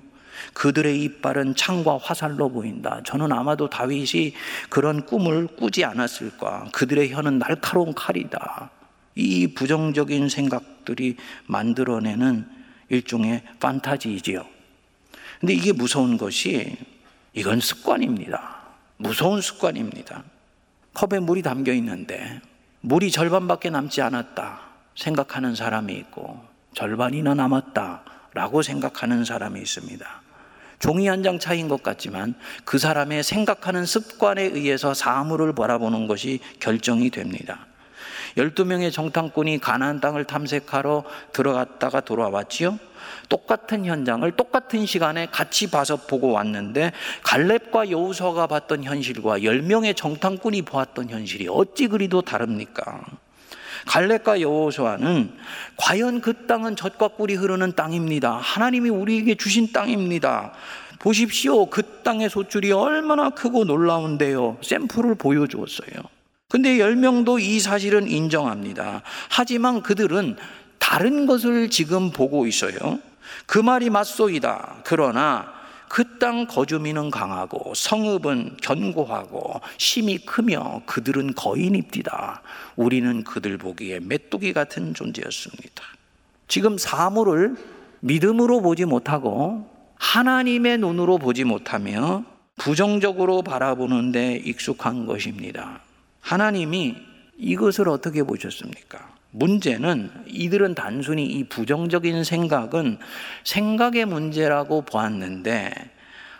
그들의 0.54 1.02
이빨은 1.02 1.54
창과 1.54 1.98
화살로 1.98 2.50
보인다. 2.50 3.00
저는 3.04 3.32
아마도 3.32 3.68
다윗이 3.68 4.34
그런 4.68 5.06
꿈을 5.06 5.46
꾸지 5.46 5.84
않았을까. 5.84 6.68
그들의 6.72 7.12
혀는 7.12 7.38
날카로운 7.38 7.94
칼이다. 7.94 8.70
이 9.14 9.48
부정적인 9.54 10.28
생각들이 10.28 11.16
만들어내는 11.46 12.46
일종의 12.88 13.42
판타지이지요. 13.60 14.44
근데 15.40 15.54
이게 15.54 15.72
무서운 15.72 16.16
것이 16.16 16.76
이건 17.34 17.60
습관입니다. 17.60 18.60
무서운 18.96 19.40
습관입니다. 19.40 20.22
컵에 20.94 21.20
물이 21.20 21.42
담겨 21.42 21.72
있는데 21.72 22.40
물이 22.80 23.10
절반밖에 23.10 23.70
남지 23.70 24.02
않았다 24.02 24.60
생각하는 24.94 25.54
사람이 25.54 25.94
있고 25.94 26.40
절반이나 26.74 27.34
남았다 27.34 28.04
라고 28.34 28.62
생각하는 28.62 29.24
사람이 29.24 29.60
있습니다. 29.60 30.21
종이 30.82 31.06
한 31.06 31.22
장 31.22 31.38
차이인 31.38 31.68
것 31.68 31.84
같지만 31.84 32.34
그 32.64 32.76
사람의 32.76 33.22
생각하는 33.22 33.86
습관에 33.86 34.42
의해서 34.42 34.92
사물을 34.94 35.54
바라보는 35.54 36.08
것이 36.08 36.40
결정이 36.58 37.10
됩니다. 37.10 37.66
12명의 38.36 38.90
정탐꾼이 38.92 39.58
가나안 39.58 40.00
땅을 40.00 40.24
탐색하러 40.24 41.04
들어갔다가 41.32 42.00
돌아왔지요. 42.00 42.80
똑같은 43.28 43.84
현장을 43.84 44.28
똑같은 44.32 44.84
시간에 44.84 45.26
같이 45.26 45.70
봐서 45.70 45.94
보고 45.96 46.32
왔는데 46.32 46.90
갈렙과 47.22 47.90
여우수아가 47.90 48.48
봤던 48.48 48.82
현실과 48.82 49.38
10명의 49.38 49.94
정탐꾼이 49.96 50.62
보았던 50.62 51.10
현실이 51.10 51.46
어찌 51.48 51.86
그리도 51.86 52.22
다릅니까? 52.22 53.04
갈렙과 53.86 54.40
여호수아는 54.40 55.32
과연 55.76 56.20
그 56.20 56.46
땅은 56.46 56.76
젖과 56.76 57.08
꿀이 57.08 57.34
흐르는 57.34 57.72
땅입니다. 57.72 58.36
하나님이 58.36 58.90
우리에게 58.90 59.34
주신 59.34 59.72
땅입니다. 59.72 60.52
보십시오. 60.98 61.66
그 61.66 61.82
땅의 62.02 62.30
소출이 62.30 62.70
얼마나 62.72 63.30
크고 63.30 63.64
놀라운데요. 63.64 64.58
샘플을 64.62 65.16
보여주었어요. 65.16 66.02
근데 66.48 66.76
10명도 66.76 67.40
이 67.40 67.58
사실은 67.60 68.08
인정합니다. 68.08 69.02
하지만 69.30 69.82
그들은 69.82 70.36
다른 70.78 71.26
것을 71.26 71.70
지금 71.70 72.10
보고 72.10 72.46
있어요. 72.46 72.98
그 73.46 73.58
말이 73.58 73.90
맞소이다. 73.90 74.82
그러나 74.84 75.61
그 75.92 76.18
땅 76.18 76.46
거주민은 76.46 77.10
강하고 77.10 77.74
성읍은 77.74 78.56
견고하고 78.62 79.60
심이 79.76 80.16
크며 80.16 80.80
그들은 80.86 81.34
거인입디다. 81.34 82.40
우리는 82.76 83.24
그들 83.24 83.58
보기에 83.58 84.00
메뚜기 84.00 84.54
같은 84.54 84.94
존재였습니다. 84.94 85.84
지금 86.48 86.78
사물을 86.78 87.56
믿음으로 88.00 88.62
보지 88.62 88.86
못하고 88.86 89.68
하나님의 89.96 90.78
눈으로 90.78 91.18
보지 91.18 91.44
못하며 91.44 92.24
부정적으로 92.56 93.42
바라보는데 93.42 94.36
익숙한 94.46 95.04
것입니다. 95.04 95.82
하나님이 96.20 96.96
이것을 97.36 97.90
어떻게 97.90 98.22
보셨습니까? 98.22 99.12
문제는 99.32 100.10
이들은 100.26 100.74
단순히 100.74 101.24
이 101.26 101.44
부정적인 101.44 102.22
생각은 102.22 102.98
생각의 103.44 104.04
문제라고 104.04 104.82
보았는데 104.82 105.72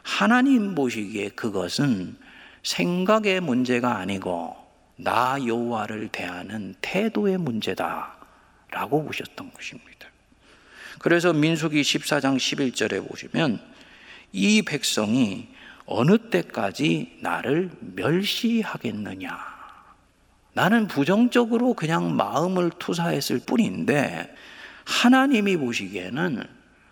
하나님 0.03 0.75
보시기에 0.75 1.31
그것은 1.31 2.17
생각의 2.63 3.41
문제가 3.41 3.97
아니고 3.97 4.57
나 4.97 5.39
여호와를 5.45 6.09
대하는 6.09 6.75
태도의 6.81 7.39
문제다라고 7.39 9.05
보셨던 9.05 9.53
것입니다. 9.53 10.09
그래서 10.99 11.33
민수기 11.33 11.81
14장 11.81 12.37
11절에 12.37 13.09
보시면 13.09 13.61
이 14.33 14.63
백성이 14.63 15.49
어느 15.87 16.19
때까지 16.19 17.19
나를 17.21 17.71
멸시하겠느냐 17.81 19.62
나는 20.55 20.87
부정적으로 20.87 21.75
그냥 21.75 22.15
마음을 22.17 22.71
투사했을 22.79 23.41
뿐인데 23.47 24.35
하나님이 24.85 25.57
보시기에는 25.57 26.43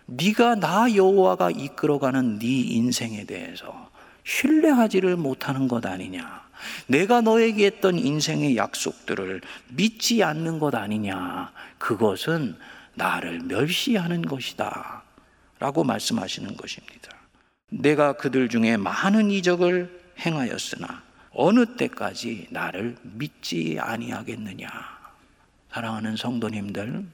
네가 0.07 0.55
나 0.55 0.93
여호와가 0.93 1.51
이끌어가는 1.51 2.39
네 2.39 2.47
인생에 2.47 3.25
대해서 3.25 3.89
신뢰하지를 4.23 5.15
못하는 5.15 5.67
것 5.67 5.85
아니냐. 5.85 6.41
내가 6.87 7.21
너에게 7.21 7.65
했던 7.67 7.97
인생의 7.97 8.55
약속들을 8.55 9.41
믿지 9.69 10.23
않는 10.23 10.59
것 10.59 10.75
아니냐. 10.75 11.51
그것은 11.77 12.55
나를 12.93 13.39
멸시하는 13.39 14.21
것이다. 14.23 15.03
라고 15.59 15.83
말씀하시는 15.83 16.55
것입니다. 16.57 17.11
내가 17.69 18.13
그들 18.13 18.49
중에 18.49 18.77
많은 18.77 19.31
이적을 19.31 20.01
행하였으나 20.19 21.03
어느 21.33 21.65
때까지 21.77 22.47
나를 22.49 22.97
믿지 23.03 23.77
아니하겠느냐. 23.79 24.67
사랑하는 25.71 26.17
성도님들, 26.17 27.05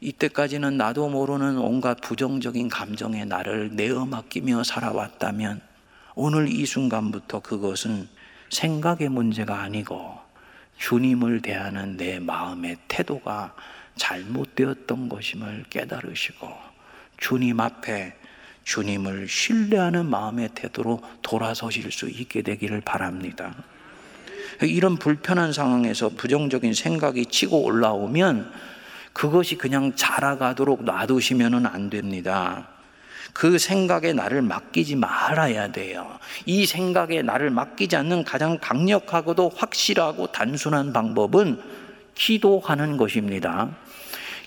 이때까지는 0.00 0.76
나도 0.76 1.08
모르는 1.08 1.58
온갖 1.58 2.00
부정적인 2.00 2.68
감정에 2.68 3.24
나를 3.24 3.74
내어 3.74 4.06
맡기며 4.06 4.62
살아왔다면 4.62 5.60
오늘 6.14 6.48
이 6.48 6.64
순간부터 6.66 7.40
그것은 7.40 8.08
생각의 8.50 9.08
문제가 9.08 9.62
아니고 9.62 10.18
주님을 10.78 11.42
대하는 11.42 11.96
내 11.96 12.20
마음의 12.20 12.76
태도가 12.86 13.54
잘못되었던 13.96 15.08
것임을 15.08 15.64
깨달으시고 15.70 16.48
주님 17.16 17.60
앞에 17.60 18.16
주님을 18.64 19.28
신뢰하는 19.28 20.06
마음의 20.06 20.50
태도로 20.54 21.02
돌아서실 21.22 21.92
수 21.92 22.08
있게 22.08 22.42
되기를 22.42 22.80
바랍니다. 22.80 23.54
이런 24.62 24.96
불편한 24.96 25.52
상황에서 25.52 26.10
부정적인 26.10 26.74
생각이 26.74 27.26
치고 27.26 27.62
올라오면 27.62 28.50
그것이 29.12 29.56
그냥 29.56 29.94
자라가도록 29.94 30.84
놔두시면 30.84 31.66
안 31.66 31.90
됩니다. 31.90 32.68
그 33.32 33.58
생각에 33.58 34.12
나를 34.12 34.42
맡기지 34.42 34.96
말아야 34.96 35.72
돼요. 35.72 36.18
이 36.46 36.66
생각에 36.66 37.22
나를 37.22 37.50
맡기지 37.50 37.96
않는 37.96 38.24
가장 38.24 38.58
강력하고도 38.58 39.52
확실하고 39.56 40.28
단순한 40.28 40.92
방법은 40.92 41.60
기도하는 42.14 42.96
것입니다. 42.96 43.70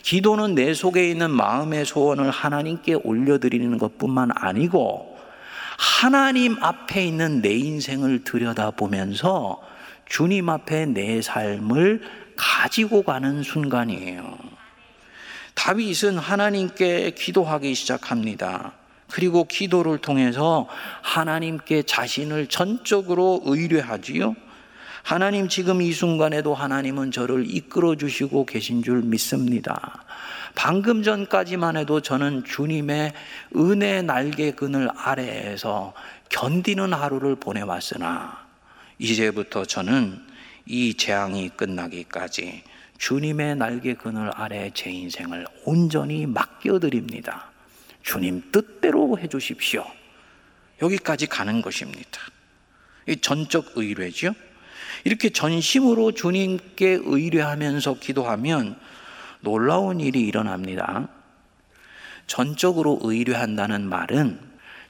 기도는 0.02 0.56
내 0.56 0.74
속에 0.74 1.10
있는 1.10 1.32
마음의 1.32 1.86
소원을 1.86 2.32
하나님께 2.32 2.96
올려드리는 2.96 3.78
것 3.78 3.98
뿐만 3.98 4.32
아니고 4.34 5.18
하나님 5.78 6.62
앞에 6.64 7.06
있는 7.06 7.42
내 7.42 7.54
인생을 7.54 8.24
들여다보면서 8.24 9.62
주님 10.08 10.50
앞에 10.50 10.86
내 10.86 11.22
삶을 11.22 12.02
가지고 12.36 13.04
가는 13.04 13.44
순간이에요. 13.44 14.38
다윗은 15.54 16.18
하나님께 16.18 17.12
기도하기 17.12 17.74
시작합니다. 17.74 18.74
그리고 19.10 19.46
기도를 19.46 20.00
통해서 20.00 20.68
하나님께 21.02 21.84
자신을 21.84 22.48
전적으로 22.48 23.42
의뢰하지요. 23.46 24.36
하나님 25.08 25.48
지금 25.48 25.82
이 25.82 25.94
순간에도 25.94 26.54
하나님은 26.54 27.12
저를 27.12 27.46
이끌어 27.50 27.96
주시고 27.96 28.46
계신 28.46 28.84
줄 28.84 29.02
믿습니다. 29.04 30.04
방금 30.54 31.02
전까지만 31.02 31.78
해도 31.78 32.02
저는 32.02 32.44
주님의 32.44 33.14
은혜 33.56 34.02
날개 34.02 34.52
그늘 34.52 34.90
아래에서 34.98 35.94
견디는 36.28 36.92
하루를 36.92 37.38
보내왔으나 37.38 38.46
이제부터 39.00 39.64
저는 39.64 40.22
이 40.66 40.94
재앙이 40.96 41.52
끝나기까지 41.56 42.64
주님의 42.98 43.56
날개 43.56 43.94
그늘 43.94 44.30
아래 44.36 44.72
제 44.74 44.92
인생을 44.92 45.48
온전히 45.64 46.26
맡겨드립니다. 46.26 47.50
주님 48.04 48.44
뜻대로 48.52 49.18
해주십시오. 49.18 49.86
여기까지 50.82 51.28
가는 51.28 51.62
것입니다. 51.62 52.20
이 53.08 53.16
전적 53.16 53.72
의뢰죠. 53.76 54.34
이렇게 55.08 55.30
전심으로 55.30 56.12
주님께 56.12 57.00
의뢰하면서 57.02 57.94
기도하면 58.02 58.78
놀라운 59.40 60.02
일이 60.02 60.20
일어납니다. 60.20 61.08
전적으로 62.26 63.00
의뢰한다는 63.02 63.88
말은 63.88 64.38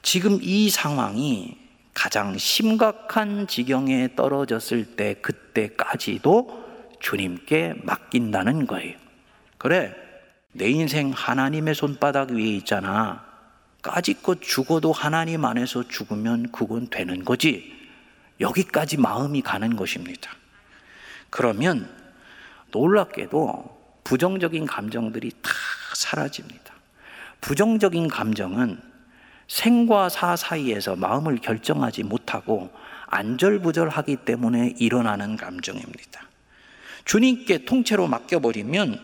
지금 0.02 0.40
이 0.42 0.72
상황이 0.72 1.56
가장 1.94 2.36
심각한 2.36 3.46
지경에 3.46 4.16
떨어졌을 4.16 4.86
때 4.96 5.14
그때까지도 5.22 6.66
주님께 7.00 7.76
맡긴다는 7.84 8.66
거예요. 8.66 8.98
그래, 9.60 9.94
내 10.52 10.68
인생 10.68 11.12
하나님의 11.12 11.76
손바닥 11.76 12.32
위에 12.32 12.56
있잖아. 12.56 13.24
까짓것 13.84 14.42
죽어도 14.42 14.92
하나님 14.92 15.46
안에서 15.46 15.88
죽으면 15.88 16.52
그건 16.52 16.88
되는 16.90 17.24
거지. 17.24 17.77
여기까지 18.40 18.98
마음이 18.98 19.42
가는 19.42 19.76
것입니다. 19.76 20.32
그러면 21.30 21.90
놀랍게도 22.72 23.78
부정적인 24.04 24.66
감정들이 24.66 25.32
다 25.42 25.52
사라집니다. 25.94 26.74
부정적인 27.42 28.08
감정은 28.08 28.82
생과 29.48 30.10
사 30.10 30.36
사이에서 30.36 30.96
마음을 30.96 31.38
결정하지 31.38 32.04
못하고 32.04 32.70
안절부절하기 33.08 34.18
때문에 34.18 34.76
일어나는 34.78 35.38
감정입니다. 35.38 36.28
주님께 37.06 37.66
통째로 37.66 38.08
맡겨버리면 38.08 39.00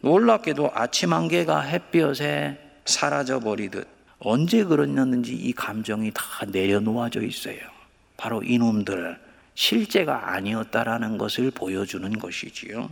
놀랍게도 0.00 0.70
아침 0.74 1.12
안개가 1.12 1.60
햇볕에 1.60 2.58
사라져 2.84 3.40
버리듯 3.40 3.88
언제 4.20 4.64
그랬는지 4.64 5.34
이 5.34 5.52
감정이 5.52 6.10
다 6.12 6.22
내려놓아져 6.46 7.22
있어요. 7.22 7.77
바로 8.18 8.42
이놈들 8.42 9.16
실제가 9.54 10.34
아니었다라는 10.34 11.16
것을 11.16 11.50
보여주는 11.50 12.10
것이지요. 12.18 12.90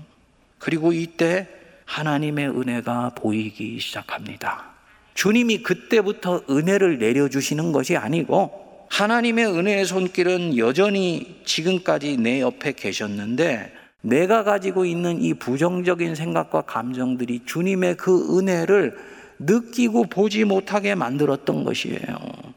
그리고 0.58 0.92
이때 0.92 1.46
하나님의 1.84 2.48
은혜가 2.48 3.10
보이기 3.10 3.78
시작합니다. 3.78 4.70
주님이 5.14 5.62
그때부터 5.62 6.42
은혜를 6.48 6.98
내려주시는 6.98 7.72
것이 7.72 7.96
아니고 7.96 8.86
하나님의 8.88 9.46
은혜의 9.46 9.84
손길은 9.84 10.56
여전히 10.58 11.40
지금까지 11.44 12.16
내 12.18 12.40
옆에 12.40 12.72
계셨는데 12.72 13.72
내가 14.02 14.44
가지고 14.44 14.84
있는 14.84 15.20
이 15.20 15.34
부정적인 15.34 16.14
생각과 16.14 16.62
감정들이 16.62 17.42
주님의 17.44 17.96
그 17.96 18.38
은혜를 18.38 18.96
느끼고 19.40 20.04
보지 20.04 20.44
못하게 20.44 20.94
만들었던 20.94 21.64
것이에요. 21.64 22.55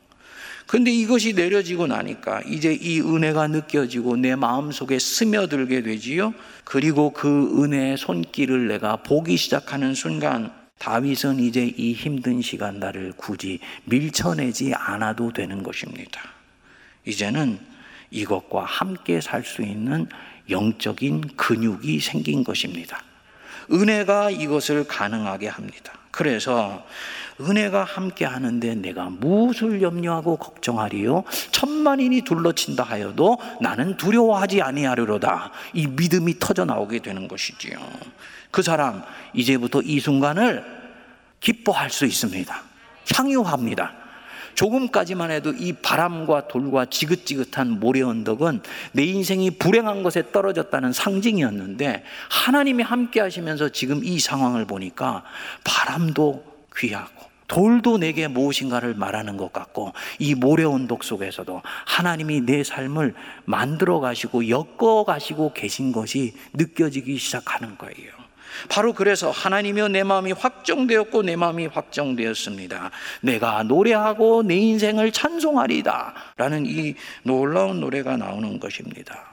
근데 0.70 0.92
이것이 0.92 1.34
내려지고 1.34 1.88
나니까 1.88 2.42
이제 2.42 2.72
이 2.72 3.02
은혜가 3.02 3.48
느껴지고 3.48 4.18
내 4.18 4.36
마음 4.36 4.72
속에 4.72 5.00
스며들게 5.00 5.82
되지요. 5.82 6.36
그리고 6.64 7.12
그 7.12 7.64
은혜의 7.64 7.98
손길을 7.98 8.68
내가 8.68 8.98
보기 8.98 9.36
시작하는 9.36 9.96
순간 9.96 10.54
다윗은 10.78 11.40
이제 11.40 11.74
이 11.76 11.94
힘든 11.94 12.44
시간 12.44 12.78
나를 12.78 13.14
굳이 13.18 13.58
밀쳐내지 13.86 14.76
않아도 14.76 15.34
되는 15.34 15.64
것입니다. 15.64 16.22
이제는 17.04 17.58
이것과 18.12 18.64
함께 18.64 19.22
살 19.22 19.44
수 19.44 19.64
있는 19.64 20.06
영적인 20.52 21.36
근육이 21.36 22.00
생긴 22.00 22.44
것입니다. 22.44 23.04
은혜가 23.72 24.30
이것을 24.30 24.86
가능하게 24.86 25.48
합니다. 25.48 25.99
그래서 26.20 26.86
은혜가 27.40 27.86
함께 27.86 28.26
하는데 28.26 28.76
내가 28.76 29.06
무엇을 29.06 29.82
염려하고 29.82 30.36
걱정하리요? 30.36 31.24
천만인이 31.52 32.24
둘러친다 32.24 32.84
하여도 32.84 33.38
나는 33.62 33.96
두려워하지 33.96 34.62
아니하리로다. 34.62 35.54
이 35.74 35.88
믿음이 35.88 36.38
터져 36.38 36.66
나오게 36.66 37.00
되는 37.00 37.30
것이지요. 37.30 37.80
그 38.52 38.62
사람 38.62 39.02
이제부터 39.34 39.82
이 39.82 40.02
순간을 40.02 40.66
기뻐할 41.40 41.90
수 41.90 42.06
있습니다. 42.06 42.64
향유합니다. 43.16 43.99
조금까지만 44.60 45.32
해도 45.32 45.54
이 45.54 45.72
바람과 45.72 46.50
돌과 46.50 46.88
지긋지긋한 46.88 47.80
모래 47.80 48.02
언덕은 48.02 48.62
내 48.92 49.06
인생이 49.06 49.52
불행한 49.52 50.04
것에 50.04 50.34
떨어졌다는 50.34 50.92
상징이었는데 50.92 52.04
하나님이 52.30 52.84
함께 52.84 53.22
하시면서 53.22 53.70
지금 53.70 54.04
이 54.04 54.20
상황을 54.20 54.66
보니까 54.66 55.24
바람도 55.64 56.44
귀하고 56.76 57.30
돌도 57.48 58.00
내게 58.00 58.28
무엇인가를 58.28 58.96
말하는 58.96 59.38
것 59.38 59.54
같고 59.54 59.94
이 60.20 60.36
모래 60.36 60.66
언덕 60.66 61.06
속에서도 61.06 61.62
하나님이 61.86 62.42
내 62.42 62.66
삶을 62.66 63.16
만들어 63.46 64.02
가시고 64.02 64.50
엮어 64.50 65.06
가시고 65.06 65.54
계신 65.54 65.94
것이 65.94 66.34
느껴지기 66.54 67.18
시작하는 67.18 67.78
거예요. 67.78 68.19
바로 68.68 68.94
그래서 68.94 69.32
하나님이여 69.32 69.90
내 69.90 70.04
마음이 70.04 70.34
확정되었고 70.34 71.24
내 71.24 71.36
마음이 71.36 71.68
확정되었습니다. 71.68 72.92
내가 73.22 73.64
노래하고 73.64 74.44
내 74.44 74.56
인생을 74.56 75.12
찬송하리다. 75.12 76.14
라는 76.38 76.66
이 76.66 76.96
놀라운 77.24 77.80
노래가 77.80 78.18
나오는 78.18 78.60
것입니다. 78.60 79.30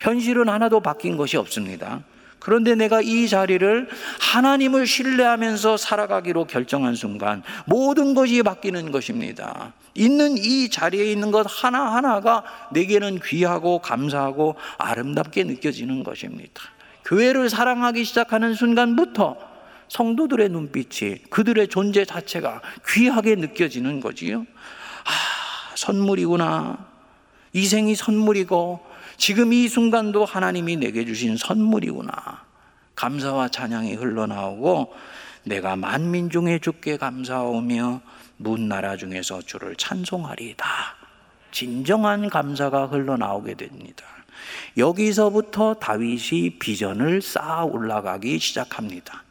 현실은 0.00 0.48
하나도 0.48 0.80
바뀐 0.80 1.16
것이 1.16 1.36
없습니다. 1.36 2.02
그런데 2.44 2.74
내가 2.74 3.00
이 3.00 3.26
자리를 3.26 3.88
하나님을 4.20 4.86
신뢰하면서 4.86 5.78
살아가기로 5.78 6.44
결정한 6.44 6.94
순간 6.94 7.42
모든 7.64 8.12
것이 8.12 8.42
바뀌는 8.42 8.92
것입니다. 8.92 9.72
있는 9.94 10.36
이 10.36 10.68
자리에 10.68 11.10
있는 11.10 11.30
것 11.30 11.46
하나하나가 11.48 12.44
내게는 12.72 13.20
귀하고 13.24 13.78
감사하고 13.78 14.56
아름답게 14.76 15.44
느껴지는 15.44 16.04
것입니다. 16.04 16.62
교회를 17.04 17.50
사랑하기 17.50 18.04
시작하는 18.04 18.54
순간부터 18.54 19.36
성도들의 19.88 20.48
눈빛이 20.48 21.24
그들의 21.30 21.68
존재 21.68 22.04
자체가 22.04 22.62
귀하게 22.88 23.36
느껴지는 23.36 24.00
거지요. 24.00 24.40
아, 24.40 25.74
선물이구나. 25.76 26.78
이 27.52 27.66
생이 27.66 27.94
선물이고 27.94 28.84
지금 29.16 29.52
이 29.52 29.68
순간도 29.68 30.24
하나님이 30.24 30.76
내게 30.76 31.04
주신 31.04 31.36
선물이구나. 31.36 32.42
감사와 32.96 33.48
찬양이 33.48 33.94
흘러나오고 33.94 34.94
내가 35.44 35.76
만민 35.76 36.30
중에 36.30 36.58
주께 36.58 36.96
감사하며 36.96 38.00
문 38.38 38.68
나라 38.68 38.96
중에서 38.96 39.42
주를 39.42 39.76
찬송하리다. 39.76 40.66
진정한 41.52 42.28
감사가 42.28 42.86
흘러나오게 42.86 43.54
됩니다. 43.54 44.04
여기서부터 44.76 45.74
다윗이 45.74 46.58
비전을 46.58 47.22
쌓아 47.22 47.64
올라가기 47.64 48.38
시작합니다. 48.38 49.24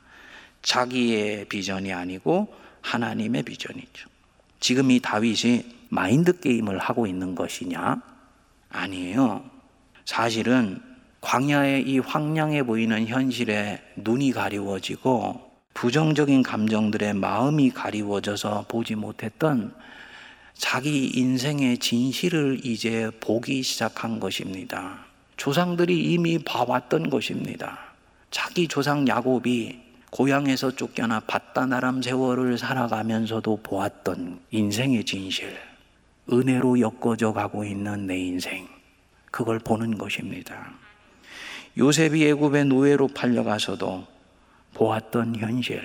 자기의 0.61 1.45
비전이 1.45 1.91
아니고 1.91 2.53
하나님의 2.81 3.43
비전이죠. 3.43 4.09
지금 4.59 4.91
이 4.91 4.99
다윗이 4.99 5.65
마인드 5.89 6.39
게임을 6.39 6.79
하고 6.79 7.05
있는 7.05 7.35
것이냐? 7.35 8.01
아니에요. 8.69 9.43
사실은 10.05 10.81
광야의 11.21 11.83
이 11.87 11.99
황량해 11.99 12.63
보이는 12.63 13.07
현실에 13.07 13.81
눈이 13.95 14.31
가리워지고 14.31 15.53
부정적인 15.73 16.43
감정들의 16.43 17.13
마음이 17.13 17.71
가리워져서 17.71 18.65
보지 18.67 18.95
못했던 18.95 19.73
자기 20.53 21.11
인생의 21.15 21.79
진실을 21.79 22.61
이제 22.63 23.09
보기 23.19 23.63
시작한 23.63 24.19
것입니다. 24.19 25.02
조상들이 25.37 26.13
이미 26.13 26.39
봐왔던 26.39 27.09
것입니다. 27.09 27.79
자기 28.31 28.67
조상 28.67 29.07
야곱이 29.07 29.79
고향에서 30.09 30.75
쫓겨나 30.75 31.21
바다나람 31.21 32.01
세월을 32.01 32.57
살아가면서도 32.57 33.61
보았던 33.63 34.39
인생의 34.51 35.05
진실, 35.05 35.57
은혜로 36.31 36.79
엮어져 36.79 37.33
가고 37.33 37.63
있는 37.63 38.05
내 38.05 38.17
인생, 38.19 38.67
그걸 39.31 39.59
보는 39.59 39.97
것입니다. 39.97 40.71
요셉이 41.77 42.27
애굽의 42.27 42.65
노예로 42.65 43.07
팔려가서도 43.07 44.05
보았던 44.75 45.35
현실, 45.37 45.81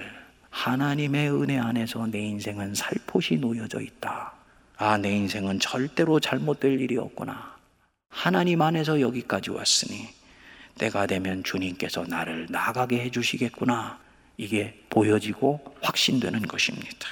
하나님의 0.51 1.33
은혜 1.33 1.59
안에서 1.59 2.07
내 2.07 2.21
인생은 2.21 2.75
살포시 2.75 3.37
놓여져 3.37 3.81
있다. 3.81 4.33
아, 4.77 4.97
내 4.99 5.11
인생은 5.11 5.61
절대로 5.61 6.21
잘못될 6.21 6.81
일이 6.81 6.99
없구나. 6.99 7.58
하나님 8.11 8.63
안에서 8.63 9.01
여기까지 9.01 9.51
왔으니 9.51 10.09
때가 10.79 11.07
되면 11.07 11.43
주님께서 11.45 12.05
나를 12.07 12.47
나가게 12.51 13.01
해주시겠구나. 13.01 13.99
이게 14.37 14.81
보여지고 14.89 15.61
확신되는 15.83 16.43
것입니다. 16.43 17.09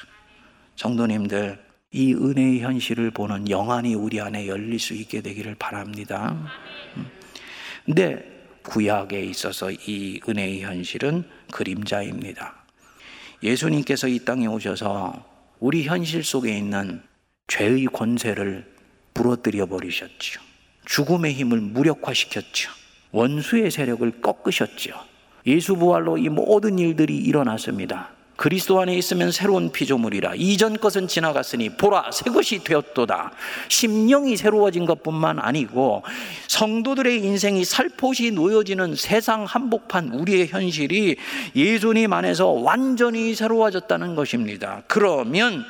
성도님들, 0.77 1.65
이 1.93 2.15
은혜의 2.15 2.61
현실을 2.61 3.11
보는 3.11 3.49
영안이 3.49 3.95
우리 3.95 4.21
안에 4.21 4.47
열릴 4.47 4.79
수 4.79 4.95
있게 4.95 5.23
되기를 5.23 5.57
바랍니다. 5.57 6.37
음. 6.97 7.11
근데 7.85 8.37
구약에 8.63 9.23
있어서 9.25 9.71
이 9.71 10.21
은혜의 10.29 10.63
현실은 10.63 11.25
그림자입니다. 11.53 12.55
예수님께서 13.43 14.09
이 14.09 14.25
땅에 14.25 14.47
오셔서 14.47 15.25
우리 15.61 15.85
현실 15.85 16.23
속에 16.25 16.57
있는 16.57 17.03
죄의 17.47 17.87
권세를 17.87 18.73
부러뜨려 19.15 19.67
버리셨죠. 19.67 20.41
죽음의 20.87 21.35
힘을 21.35 21.61
무력화시켰죠. 21.61 22.71
원수의 23.13 23.71
세력을 23.71 24.21
꺾으셨죠. 24.21 24.93
예수 25.47 25.77
부활로 25.77 26.19
이 26.19 26.29
모든 26.29 26.79
일들이 26.79 27.17
일어났습니다. 27.17 28.11
그리스도 28.37 28.81
안에 28.81 28.95
있으면 28.95 29.33
새로운 29.33 29.73
피조물이라 29.73 30.35
이전 30.37 30.77
것은 30.77 31.09
지나갔으니 31.09 31.71
보라 31.71 32.11
새 32.13 32.31
것이 32.31 32.63
되었도다. 32.63 33.33
심령이 33.69 34.37
새로워진 34.37 34.85
것뿐만 34.85 35.39
아니고 35.39 36.03
성도들의 36.49 37.25
인생이 37.25 37.65
살포시 37.65 38.33
놓여지는 38.33 38.95
세상 38.95 39.45
한복판 39.45 40.13
우리의 40.13 40.49
현실이 40.49 41.17
예수님 41.55 42.13
안에서 42.13 42.49
완전히 42.49 43.35
새로워졌다는 43.35 44.15
것입니다. 44.15 44.83
그러면 44.87 45.65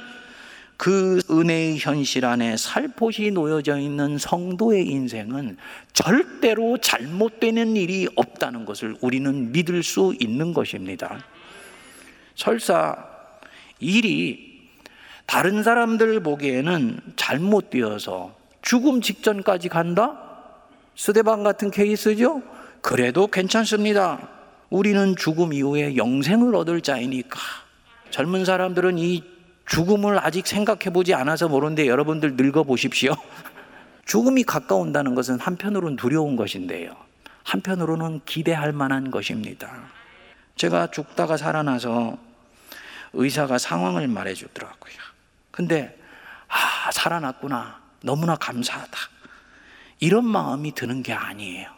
그 0.76 1.20
은혜의 1.30 1.78
현실 1.78 2.26
안에 2.26 2.56
살포시 2.56 3.30
놓여져 3.30 3.78
있는 3.78 4.18
성도의 4.18 4.86
인생은 4.86 5.56
절대로 5.92 6.76
잘못되는 6.78 7.76
일이 7.76 8.06
없다는 8.14 8.66
것을 8.66 8.96
우리는 9.00 9.52
믿을 9.52 9.82
수 9.82 10.14
있는 10.20 10.52
것입니다. 10.52 11.24
설사 12.34 12.96
일이 13.80 14.68
다른 15.24 15.62
사람들 15.62 16.20
보기에는 16.20 17.00
잘못되어서 17.16 18.34
죽음 18.60 19.00
직전까지 19.00 19.68
간다? 19.68 20.22
스데반 20.94 21.42
같은 21.42 21.70
케이스죠? 21.70 22.42
그래도 22.82 23.26
괜찮습니다. 23.26 24.28
우리는 24.70 25.16
죽음 25.16 25.52
이후에 25.52 25.96
영생을 25.96 26.54
얻을 26.54 26.80
자이니까. 26.80 27.38
젊은 28.10 28.44
사람들은 28.44 28.98
이 28.98 29.22
죽음을 29.66 30.24
아직 30.24 30.46
생각해 30.46 30.92
보지 30.92 31.14
않아서 31.14 31.48
모르는데 31.48 31.86
여러분들 31.86 32.34
늙어 32.36 32.62
보십시오. 32.62 33.14
죽음이 34.06 34.44
가까운다는 34.44 35.14
것은 35.14 35.40
한편으로는 35.40 35.96
두려운 35.96 36.36
것인데요. 36.36 36.94
한편으로는 37.44 38.20
기대할 38.24 38.72
만한 38.72 39.10
것입니다. 39.10 39.70
제가 40.54 40.90
죽다가 40.90 41.36
살아나서 41.36 42.16
의사가 43.12 43.58
상황을 43.58 44.08
말해 44.08 44.34
주더라고요. 44.34 44.94
근데, 45.50 45.98
아, 46.48 46.90
살아났구나. 46.92 47.80
너무나 48.02 48.36
감사하다. 48.36 48.98
이런 49.98 50.24
마음이 50.24 50.74
드는 50.74 51.02
게 51.02 51.12
아니에요. 51.12 51.70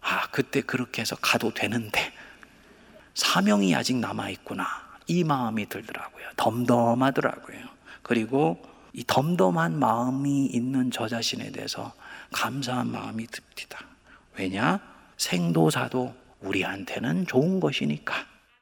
아, 0.00 0.28
그때 0.30 0.60
그렇게 0.60 1.02
해서 1.02 1.16
가도 1.16 1.52
되는데 1.52 2.12
사명이 3.14 3.74
아직 3.74 3.96
남아있구나. 3.96 4.85
이 5.06 5.24
마음이 5.24 5.68
들더라고요. 5.68 6.24
덤덤하더라고요. 6.36 7.58
그리고 8.02 8.60
이 8.92 9.04
덤덤한 9.06 9.78
마음이 9.78 10.46
있는 10.46 10.90
저 10.90 11.06
자신에 11.08 11.50
대해서 11.52 11.92
감사한 12.32 12.90
마음이 12.90 13.26
듭니다. 13.26 13.80
왜냐? 14.36 14.80
생도사도 15.16 16.14
우리한테는 16.40 17.26
좋은 17.26 17.60
것이니까. 17.60 18.14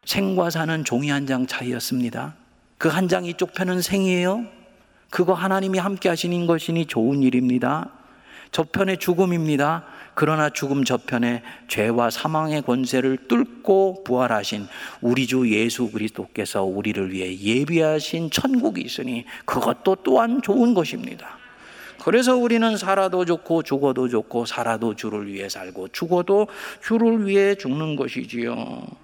생과 0.05 0.51
사는 0.51 0.85
종이 0.85 1.11
한 1.11 1.27
장 1.27 1.47
차이였습니다. 1.47 2.35
그 2.79 2.89
한 2.89 3.09
장 3.09 3.25
이 3.25 3.35
쪽 3.35 3.55
편은 3.55 3.81
생이에요. 3.81 4.45
그거 5.11 5.33
하나님이 5.35 5.79
함께 5.79 6.09
하시는 6.09 6.47
것이니 6.47 6.87
좋은 6.87 7.23
일입니다. 7.23 7.91
저편의 8.51 8.99
죽음입니다. 8.99 9.85
그러나 10.15 10.51
죽음 10.51 10.85
저편에 10.85 11.43
죄와 11.69 12.11
사망의 12.11 12.63
권세를 12.63 13.29
뚫고 13.29 14.05
부활하신 14.05 14.67
우리 15.01 15.27
주 15.27 15.51
예수 15.51 15.91
그리스도께서 15.91 16.63
우리를 16.65 17.13
위해 17.13 17.37
예비하신 17.37 18.31
천국이 18.31 18.83
있으니 18.83 19.25
그것도 19.45 19.97
또한 20.05 20.41
좋은 20.43 20.75
것입니다. 20.75 21.39
그래서 22.05 22.37
우리는 22.37 22.77
살아도 22.77 23.25
좋고 23.25 23.63
죽어도 23.63 24.09
좋고 24.09 24.45
살아도 24.45 24.95
주를 24.95 25.27
위해 25.27 25.49
살고 25.49 25.89
죽어도 25.89 26.49
주를 26.83 27.27
위해 27.27 27.55
죽는 27.55 27.97
것이지요. 27.97 29.04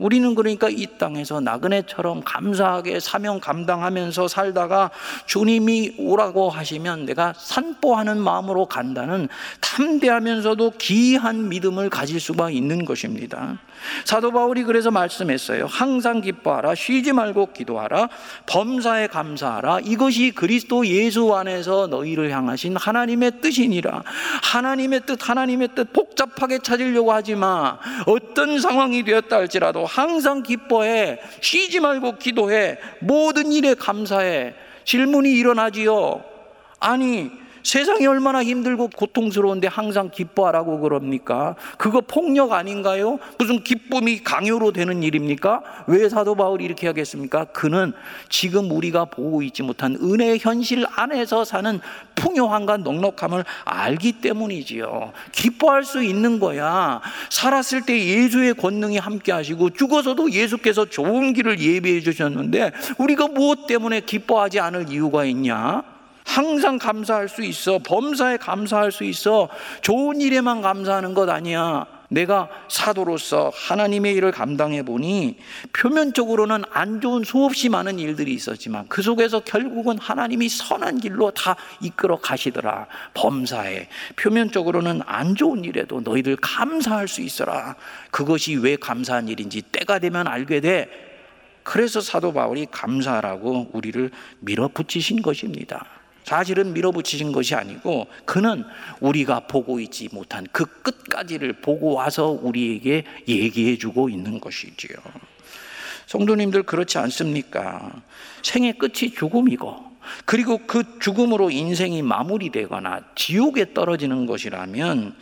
우리는 0.00 0.34
그러니까 0.34 0.68
이 0.70 0.86
땅에서 0.98 1.40
나그네처럼 1.40 2.22
감사하게 2.24 3.00
사명 3.00 3.38
감당하면서 3.38 4.28
살다가 4.28 4.90
주님이 5.26 5.94
오라고 5.98 6.48
하시면 6.48 7.04
내가 7.04 7.34
산보하는 7.36 8.18
마음으로 8.18 8.64
간다는 8.64 9.28
탐대하면서도 9.60 10.72
기이한 10.78 11.50
믿음을 11.50 11.90
가질 11.90 12.18
수가 12.18 12.50
있는 12.50 12.86
것입니다. 12.86 13.58
사도 14.04 14.32
바울이 14.32 14.62
그래서 14.64 14.90
말씀했어요. 14.90 15.66
항상 15.66 16.20
기뻐하라, 16.20 16.74
쉬지 16.74 17.12
말고 17.12 17.52
기도하라, 17.52 18.08
범사에 18.46 19.06
감사하라. 19.08 19.80
이것이 19.80 20.32
그리스도 20.32 20.86
예수 20.86 21.34
안에서 21.34 21.86
너희를 21.86 22.30
향하신 22.30 22.76
하나님의 22.76 23.40
뜻이니라. 23.40 24.02
하나님의 24.42 25.00
뜻, 25.06 25.28
하나님의 25.28 25.68
뜻 25.74 25.92
복잡하게 25.92 26.58
찾으려고 26.58 27.12
하지 27.12 27.34
마. 27.34 27.78
어떤 28.06 28.60
상황이 28.60 29.02
되었다 29.02 29.36
할지라도 29.36 29.86
항상 29.86 30.42
기뻐해. 30.42 31.20
쉬지 31.40 31.80
말고 31.80 32.18
기도해. 32.18 32.78
모든 33.00 33.52
일에 33.52 33.74
감사해. 33.74 34.54
질문이 34.84 35.32
일어나지요. 35.32 36.24
아니, 36.80 37.30
세상이 37.62 38.06
얼마나 38.06 38.42
힘들고 38.42 38.88
고통스러운데 38.96 39.68
항상 39.68 40.10
기뻐하라고 40.10 40.80
그럽니까? 40.80 41.56
그거 41.78 42.00
폭력 42.00 42.52
아닌가요? 42.52 43.18
무슨 43.38 43.62
기쁨이 43.62 44.22
강요로 44.22 44.72
되는 44.72 45.02
일입니까? 45.02 45.62
왜 45.86 46.08
사도 46.08 46.34
바울이 46.34 46.64
이렇게 46.64 46.86
하겠습니까? 46.86 47.44
그는 47.46 47.92
지금 48.28 48.70
우리가 48.70 49.06
보고 49.06 49.42
있지 49.42 49.62
못한 49.62 49.96
은혜의 50.00 50.38
현실 50.40 50.86
안에서 50.94 51.44
사는 51.44 51.80
풍요함과 52.14 52.78
넉넉함을 52.78 53.44
알기 53.64 54.20
때문이지요. 54.20 55.12
기뻐할 55.32 55.84
수 55.84 56.02
있는 56.02 56.38
거야. 56.38 57.00
살았을 57.30 57.82
때 57.82 57.98
예수의 57.98 58.54
권능이 58.54 58.98
함께 58.98 59.32
하시고 59.32 59.70
죽어서도 59.70 60.32
예수께서 60.32 60.84
좋은 60.86 61.32
길을 61.32 61.60
예비해 61.60 62.00
주셨는데 62.00 62.72
우리가 62.98 63.28
무엇 63.28 63.66
때문에 63.66 64.00
기뻐하지 64.00 64.60
않을 64.60 64.90
이유가 64.90 65.24
있냐? 65.24 65.82
항상 66.30 66.78
감사할 66.78 67.28
수 67.28 67.42
있어. 67.42 67.80
범사에 67.80 68.36
감사할 68.36 68.92
수 68.92 69.02
있어. 69.02 69.48
좋은 69.82 70.20
일에만 70.20 70.62
감사하는 70.62 71.12
것 71.12 71.28
아니야. 71.28 71.86
내가 72.08 72.48
사도로서 72.68 73.50
하나님의 73.52 74.14
일을 74.14 74.30
감당해 74.30 74.84
보니 74.84 75.38
표면적으로는 75.72 76.62
안 76.70 77.00
좋은 77.00 77.24
수없이 77.24 77.68
많은 77.68 77.98
일들이 77.98 78.32
있었지만 78.32 78.86
그 78.88 79.02
속에서 79.02 79.40
결국은 79.40 79.98
하나님이 79.98 80.48
선한 80.48 81.00
길로 81.00 81.32
다 81.32 81.56
이끌어 81.80 82.20
가시더라. 82.20 82.86
범사에 83.14 83.88
표면적으로는 84.14 85.02
안 85.06 85.34
좋은 85.34 85.64
일에도 85.64 86.00
너희들 86.00 86.36
감사할 86.36 87.08
수 87.08 87.22
있어라. 87.22 87.74
그것이 88.12 88.54
왜 88.54 88.76
감사한 88.76 89.26
일인지 89.26 89.62
때가 89.62 89.98
되면 89.98 90.28
알게 90.28 90.60
돼. 90.60 90.88
그래서 91.64 92.00
사도 92.00 92.32
바울이 92.32 92.66
감사라고 92.70 93.70
우리를 93.72 94.10
밀어붙이신 94.40 95.22
것입니다. 95.22 95.99
사실은 96.24 96.72
밀어붙이신 96.72 97.32
것이 97.32 97.54
아니고 97.54 98.06
그는 98.24 98.64
우리가 99.00 99.40
보고 99.40 99.80
있지 99.80 100.08
못한 100.12 100.46
그 100.52 100.64
끝까지를 100.82 101.54
보고 101.60 101.94
와서 101.94 102.28
우리에게 102.28 103.04
얘기해 103.26 103.78
주고 103.78 104.08
있는 104.08 104.40
것이지요. 104.40 104.96
성도님들 106.06 106.64
그렇지 106.64 106.98
않습니까? 106.98 108.02
생의 108.42 108.78
끝이 108.78 109.12
죽음이고 109.14 109.90
그리고 110.24 110.58
그 110.66 110.98
죽음으로 110.98 111.50
인생이 111.50 112.02
마무리되거나 112.02 113.00
지옥에 113.14 113.72
떨어지는 113.74 114.26
것이라면 114.26 115.14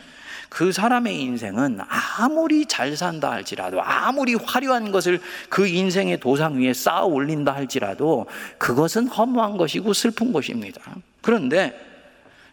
그 0.49 0.71
사람의 0.71 1.21
인생은 1.21 1.79
아무리 2.17 2.65
잘 2.65 2.97
산다 2.97 3.31
할지라도 3.31 3.81
아무리 3.81 4.33
화려한 4.33 4.91
것을 4.91 5.21
그 5.47 5.67
인생의 5.67 6.19
도상 6.19 6.59
위에 6.59 6.73
쌓아 6.73 7.03
올린다 7.03 7.53
할지라도 7.53 8.25
그것은 8.57 9.07
허무한 9.07 9.57
것이고 9.57 9.93
슬픈 9.93 10.33
것입니다. 10.33 10.81
그런데 11.21 11.79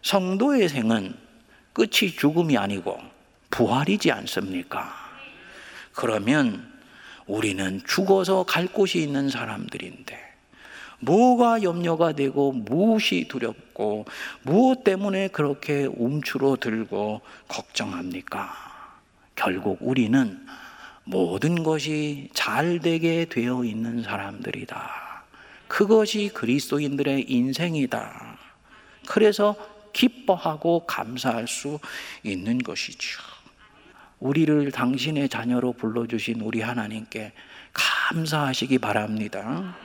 성도의 0.03 0.69
생은 0.69 1.15
끝이 1.73 2.11
죽음이 2.11 2.57
아니고 2.57 2.99
부활이지 3.49 4.11
않습니까? 4.11 4.93
그러면 5.93 6.71
우리는 7.25 7.81
죽어서 7.87 8.43
갈 8.43 8.67
곳이 8.67 9.01
있는 9.01 9.29
사람들인데 9.29 10.26
뭐가 10.99 11.61
염려가 11.63 12.13
되고 12.13 12.51
무엇이 12.51 13.27
두렵고 13.27 14.05
무엇 14.41 14.83
때문에 14.83 15.27
그렇게 15.29 15.85
움츠러들고 15.85 17.21
걱정합니까? 17.47 18.51
결국 19.35 19.77
우리는 19.81 20.45
모든 21.03 21.63
것이 21.63 22.29
잘 22.33 22.79
되게 22.79 23.25
되어 23.25 23.63
있는 23.63 24.01
사람들이다. 24.01 25.23
그것이 25.67 26.31
그리스도인들의 26.33 27.31
인생이다. 27.31 28.37
그래서 29.07 29.55
기뻐하고 29.93 30.85
감사할 30.85 31.47
수 31.47 31.79
있는 32.23 32.57
것이죠. 32.57 33.21
우리를 34.19 34.71
당신의 34.71 35.29
자녀로 35.29 35.73
불러주신 35.73 36.41
우리 36.41 36.61
하나님께 36.61 37.33
감사하시기 37.73 38.79
바랍니다. 38.79 39.75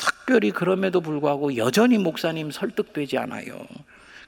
특별히 0.00 0.50
그럼에도 0.50 1.00
불구하고 1.00 1.56
여전히 1.56 1.98
목사님 1.98 2.50
설득되지 2.50 3.18
않아요. 3.18 3.60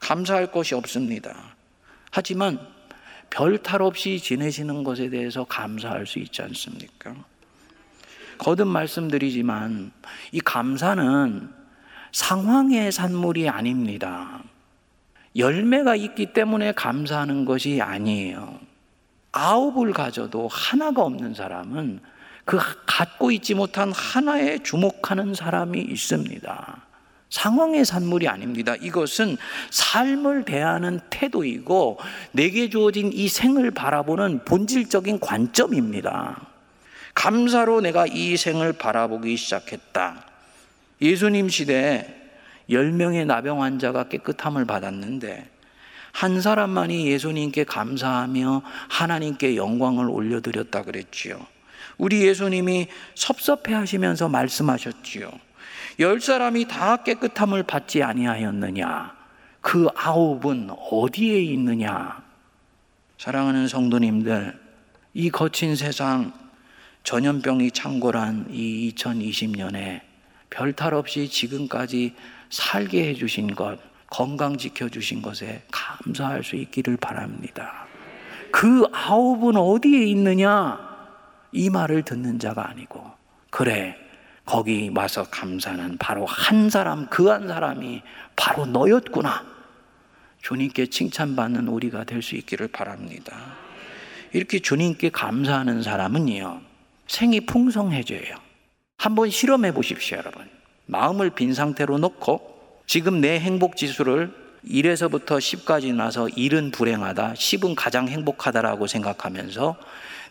감사할 0.01 0.53
것이 0.53 0.75
없습니다. 0.75 1.35
하지만 2.11 2.59
별 3.31 3.59
탈 3.63 3.81
없이 3.81 4.21
지내시는 4.21 4.85
것에 4.85 5.09
대해서 5.09 5.45
감사할 5.45 6.07
수 6.07 6.19
있지 6.19 6.43
않습니까? 6.43 7.15
거듭 8.37 8.69
말씀드리지만 8.69 9.93
이 10.33 10.41
감사는 10.41 11.49
상황의 12.13 12.93
산물이 12.93 13.49
아닙니다. 13.49 14.43
열매가 15.35 15.97
있기 15.97 16.35
때문에 16.35 16.73
감사하는 16.73 17.47
것이 17.47 17.81
아니에요. 17.81 18.61
아홉을 19.33 19.95
가져도 19.95 20.49
하나가 20.49 21.03
없는 21.03 21.33
사람은 21.33 22.01
그 22.45 22.59
갖고 22.87 23.31
있지 23.31 23.55
못한 23.55 23.93
하나에 23.93 24.59
주목하는 24.63 25.35
사람이 25.35 25.81
있습니다. 25.81 26.83
상황의 27.31 27.85
산물이 27.87 28.29
아닙니다. 28.29 28.75
이것은 28.77 29.39
삶을 29.71 30.45
대하는 30.45 31.01
태도이고 31.09 31.99
내게 32.33 32.69
주어진 32.69 33.11
이 33.13 33.27
생을 33.29 33.71
바라보는 33.71 34.45
본질적인 34.45 35.19
관점입니다. 35.19 36.47
감사로 37.15 37.81
내가 37.81 38.07
이 38.07 38.37
생을 38.37 38.75
바라보기 38.75 39.37
시작했다. 39.37 40.27
예수님 41.01 41.49
시대에 41.49 42.07
10명의 42.69 43.27
나병 43.27 43.63
환자가 43.63 44.09
깨끗함을 44.09 44.67
받았는데 44.67 45.51
한 46.13 46.41
사람만이 46.41 47.07
예수님께 47.09 47.65
감사하며 47.65 48.63
하나님께 48.89 49.57
영광을 49.57 50.09
올려드렸다 50.11 50.83
그랬지요. 50.83 51.52
우리 52.03 52.27
예수님이 52.27 52.89
섭섭해 53.15 53.75
하시면서 53.75 54.29
말씀하셨지요. 54.29 55.31
열 56.01 56.21
사람이 56.21 56.67
다 56.67 56.97
깨끗함을 56.97 57.63
받지 57.63 58.03
아니하였느냐? 58.03 59.15
그 59.61 59.87
아홉은 59.95 60.71
어디에 60.91 61.41
있느냐? 61.45 62.21
사랑하는 63.19 63.69
성도님들, 63.69 64.59
이 65.15 65.31
거친 65.31 65.77
세상 65.77 66.33
전염병이 67.05 67.71
창궐한 67.71 68.49
이 68.51 68.93
2020년에 68.97 70.01
별탈 70.51 70.95
없이 70.95 71.29
지금까지 71.29 72.17
살게 72.51 73.11
해주신 73.11 73.55
것, 73.55 73.79
건강 74.09 74.57
지켜주신 74.57 75.23
것에 75.23 75.63
감사할 75.71 76.43
수 76.43 76.57
있기를 76.57 76.97
바랍니다. 76.97 77.87
그 78.51 78.87
아홉은 78.93 79.57
어디에 79.57 80.05
있느냐? 80.07 80.92
이 81.53 81.71
말을 81.71 82.03
듣는 82.03 82.39
자가 82.39 82.69
아니고, 82.69 83.11
그래, 83.51 83.97
거기 84.45 84.91
와서 84.95 85.25
감사는 85.31 85.99
바로 85.99 86.27
한 86.27 86.69
사람, 86.71 87.07
그 87.09 87.29
한 87.29 87.47
사람이 87.47 88.03
바로 88.35 88.67
너였구나. 88.67 89.45
주님께 90.43 90.87
칭찬받는 90.87 91.69
우리가 91.69 92.05
될 92.05 92.23
수 92.23 92.35
있기를 92.37 92.69
바랍니다. 92.69 93.37
이렇게 94.33 94.59
주님께 94.59 95.11
감사하는 95.11 95.83
사람은요, 95.83 96.61
생이 97.07 97.43
풍성해져요. 97.43 98.35
한번 98.97 99.31
실험해 99.31 99.73
보십시오, 99.75 100.17
여러분. 100.19 100.49
마음을 100.87 101.31
빈 101.31 101.55
상태로 101.55 101.99
놓고 101.99 102.81
지금 102.87 103.21
내 103.21 103.39
행복 103.39 103.77
지수를 103.77 104.33
1에서부터 104.67 105.39
10까지 105.39 105.95
나서 105.95 106.27
1은 106.27 106.73
불행하다, 106.73 107.35
10은 107.35 107.75
가장 107.77 108.09
행복하다라고 108.09 108.87
생각하면서 108.87 109.77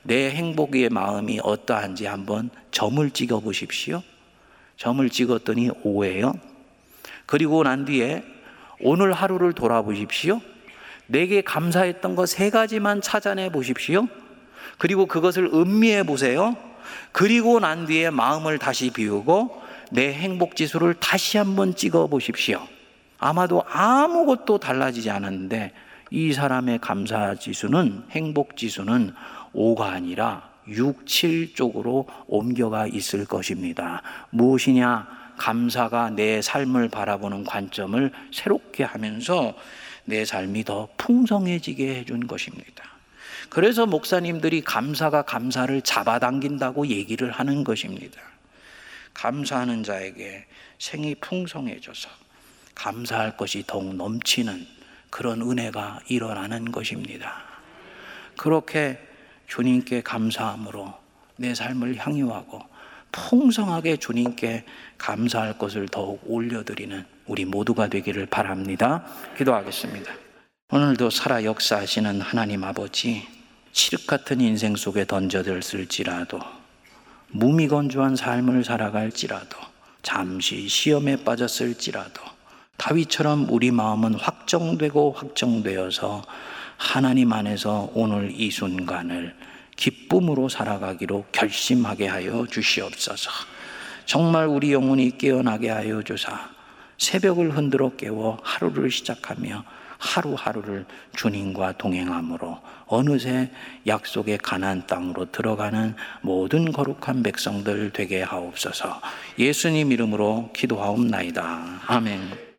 내 0.04 0.32
행복의 0.32 0.90
마음이 0.90 1.40
어떠한지 1.44 2.06
한번 2.06 2.50
점을 2.72 3.10
찍어 3.10 3.40
보십시오. 3.40 4.02
점을 4.78 5.08
찍었더니 5.08 5.70
5예요. 5.70 6.40
그리고 7.26 7.64
난 7.64 7.86
뒤에 7.86 8.24
오늘 8.80 9.14
하루를 9.14 9.54
돌아보십시오. 9.54 10.42
내게 11.06 11.42
감사했던 11.42 12.16
거세 12.16 12.50
가지만 12.50 13.02
찾아내 13.02 13.50
보십시오. 13.50 14.08
그리고 14.78 15.06
그것을 15.06 15.52
음미해 15.54 16.04
보세요. 16.04 16.56
그리고 17.12 17.60
난 17.60 17.86
뒤에 17.86 18.10
마음을 18.10 18.58
다시 18.58 18.90
비우고 18.90 19.62
내 19.92 20.14
행복 20.14 20.56
지수를 20.56 20.96
다시 20.96 21.38
한번 21.38 21.76
찍어 21.76 22.08
보십시오. 22.08 22.66
아마도 23.20 23.64
아무것도 23.70 24.58
달라지지 24.58 25.12
않았는데 25.12 25.74
이 26.10 26.34
사람의 26.34 26.80
감사 26.80 27.36
지수는 27.36 28.04
행복 28.12 28.58
지수는 28.58 29.14
5가 29.54 29.82
아니라 29.82 30.50
6, 30.68 31.06
7 31.08 31.54
쪽으로 31.54 32.08
옮겨가 32.28 32.88
있을 32.88 33.26
것입니다. 33.26 34.02
무엇이냐? 34.30 35.22
감사가 35.38 36.12
내 36.12 36.42
삶을 36.42 36.90
바라보는 36.90 37.46
관점을 37.46 38.12
새롭게 38.32 38.84
하면서 38.84 39.56
내 40.06 40.24
삶이 40.24 40.64
더 40.64 40.88
풍성해지게 40.98 41.96
해준 41.96 42.28
것입니다. 42.28 42.84
그래서 43.50 43.86
목사님들이 43.86 44.62
감사가 44.62 45.24
감사를 45.24 45.82
잡아당긴다고 45.82 46.88
얘기를 46.88 47.32
하는 47.32 47.64
것입니다. 47.64 48.22
감사하는 49.14 49.84
자에게 49.84 50.46
생이 50.80 51.16
풍성해져서 51.16 52.10
감사할 52.76 53.36
것이 53.36 53.64
더욱 53.68 53.96
넘치는 53.96 54.66
그런 55.10 55.42
은혜가 55.42 56.00
일어나는 56.08 56.72
것입니다. 56.72 57.44
그렇게 58.38 58.98
주님께 59.52 60.02
감사함으로 60.02 60.94
내 61.36 61.54
삶을 61.54 61.98
향유하고 61.98 62.62
풍성하게 63.12 63.98
주님께 63.98 64.64
감사할 64.98 65.58
것을 65.58 65.90
더욱 65.90 66.22
올려드리는 66.26 67.06
우리 67.26 67.44
모두가 67.44 67.88
되기를 67.88 68.28
바랍니다. 68.28 69.06
기도하겠습니다. 69.38 70.14
오늘도 70.72 71.10
살아 71.10 71.44
역사하시는 71.44 72.22
하나님 72.22 72.64
아버지, 72.64 73.28
칠흑 73.74 74.08
같은 74.08 74.40
인생 74.40 74.78
속에 74.78 75.06
던져들었을지라도, 75.06 76.40
무미건조한 77.28 78.16
삶을 78.16 78.64
살아갈지라도, 78.64 79.58
잠시 80.02 80.70
시험에 80.70 81.26
빠졌을지라도, 81.26 82.22
다윗처럼 82.78 83.48
우리 83.50 83.72
마음은 83.72 84.14
확정되고 84.14 85.12
확정되어서 85.12 86.24
하나님 86.82 87.32
안에서 87.32 87.92
오늘 87.94 88.32
이 88.34 88.50
순간을 88.50 89.36
기쁨으로 89.76 90.50
살아가기로 90.50 91.26
결심하게 91.32 92.08
하여 92.08 92.48
주시옵소서. 92.48 93.30
정말 94.06 94.48
우리 94.48 94.74
영혼이 94.74 95.20
깨어나게 95.20 95.70
하여 95.70 96.02
주사 96.02 96.50
새벽을 96.98 97.56
흔들어 97.56 97.96
깨워 97.96 98.40
하루를 98.42 98.90
시작하며 98.90 99.64
하루하루를 100.00 100.86
주님과 101.16 101.74
동행함으로 101.74 102.60
어느새 102.88 103.52
약속의 103.86 104.40
가나안 104.40 104.88
땅으로 104.88 105.32
들어가는 105.32 105.96
모든 106.22 106.72
거룩한 106.72 107.22
백성들 107.22 107.92
되게 107.92 108.24
하옵소서. 108.24 109.00
예수님 109.38 109.92
이름으로 109.92 110.50
기도하옵나이다. 110.54 111.82
아멘. 111.86 112.50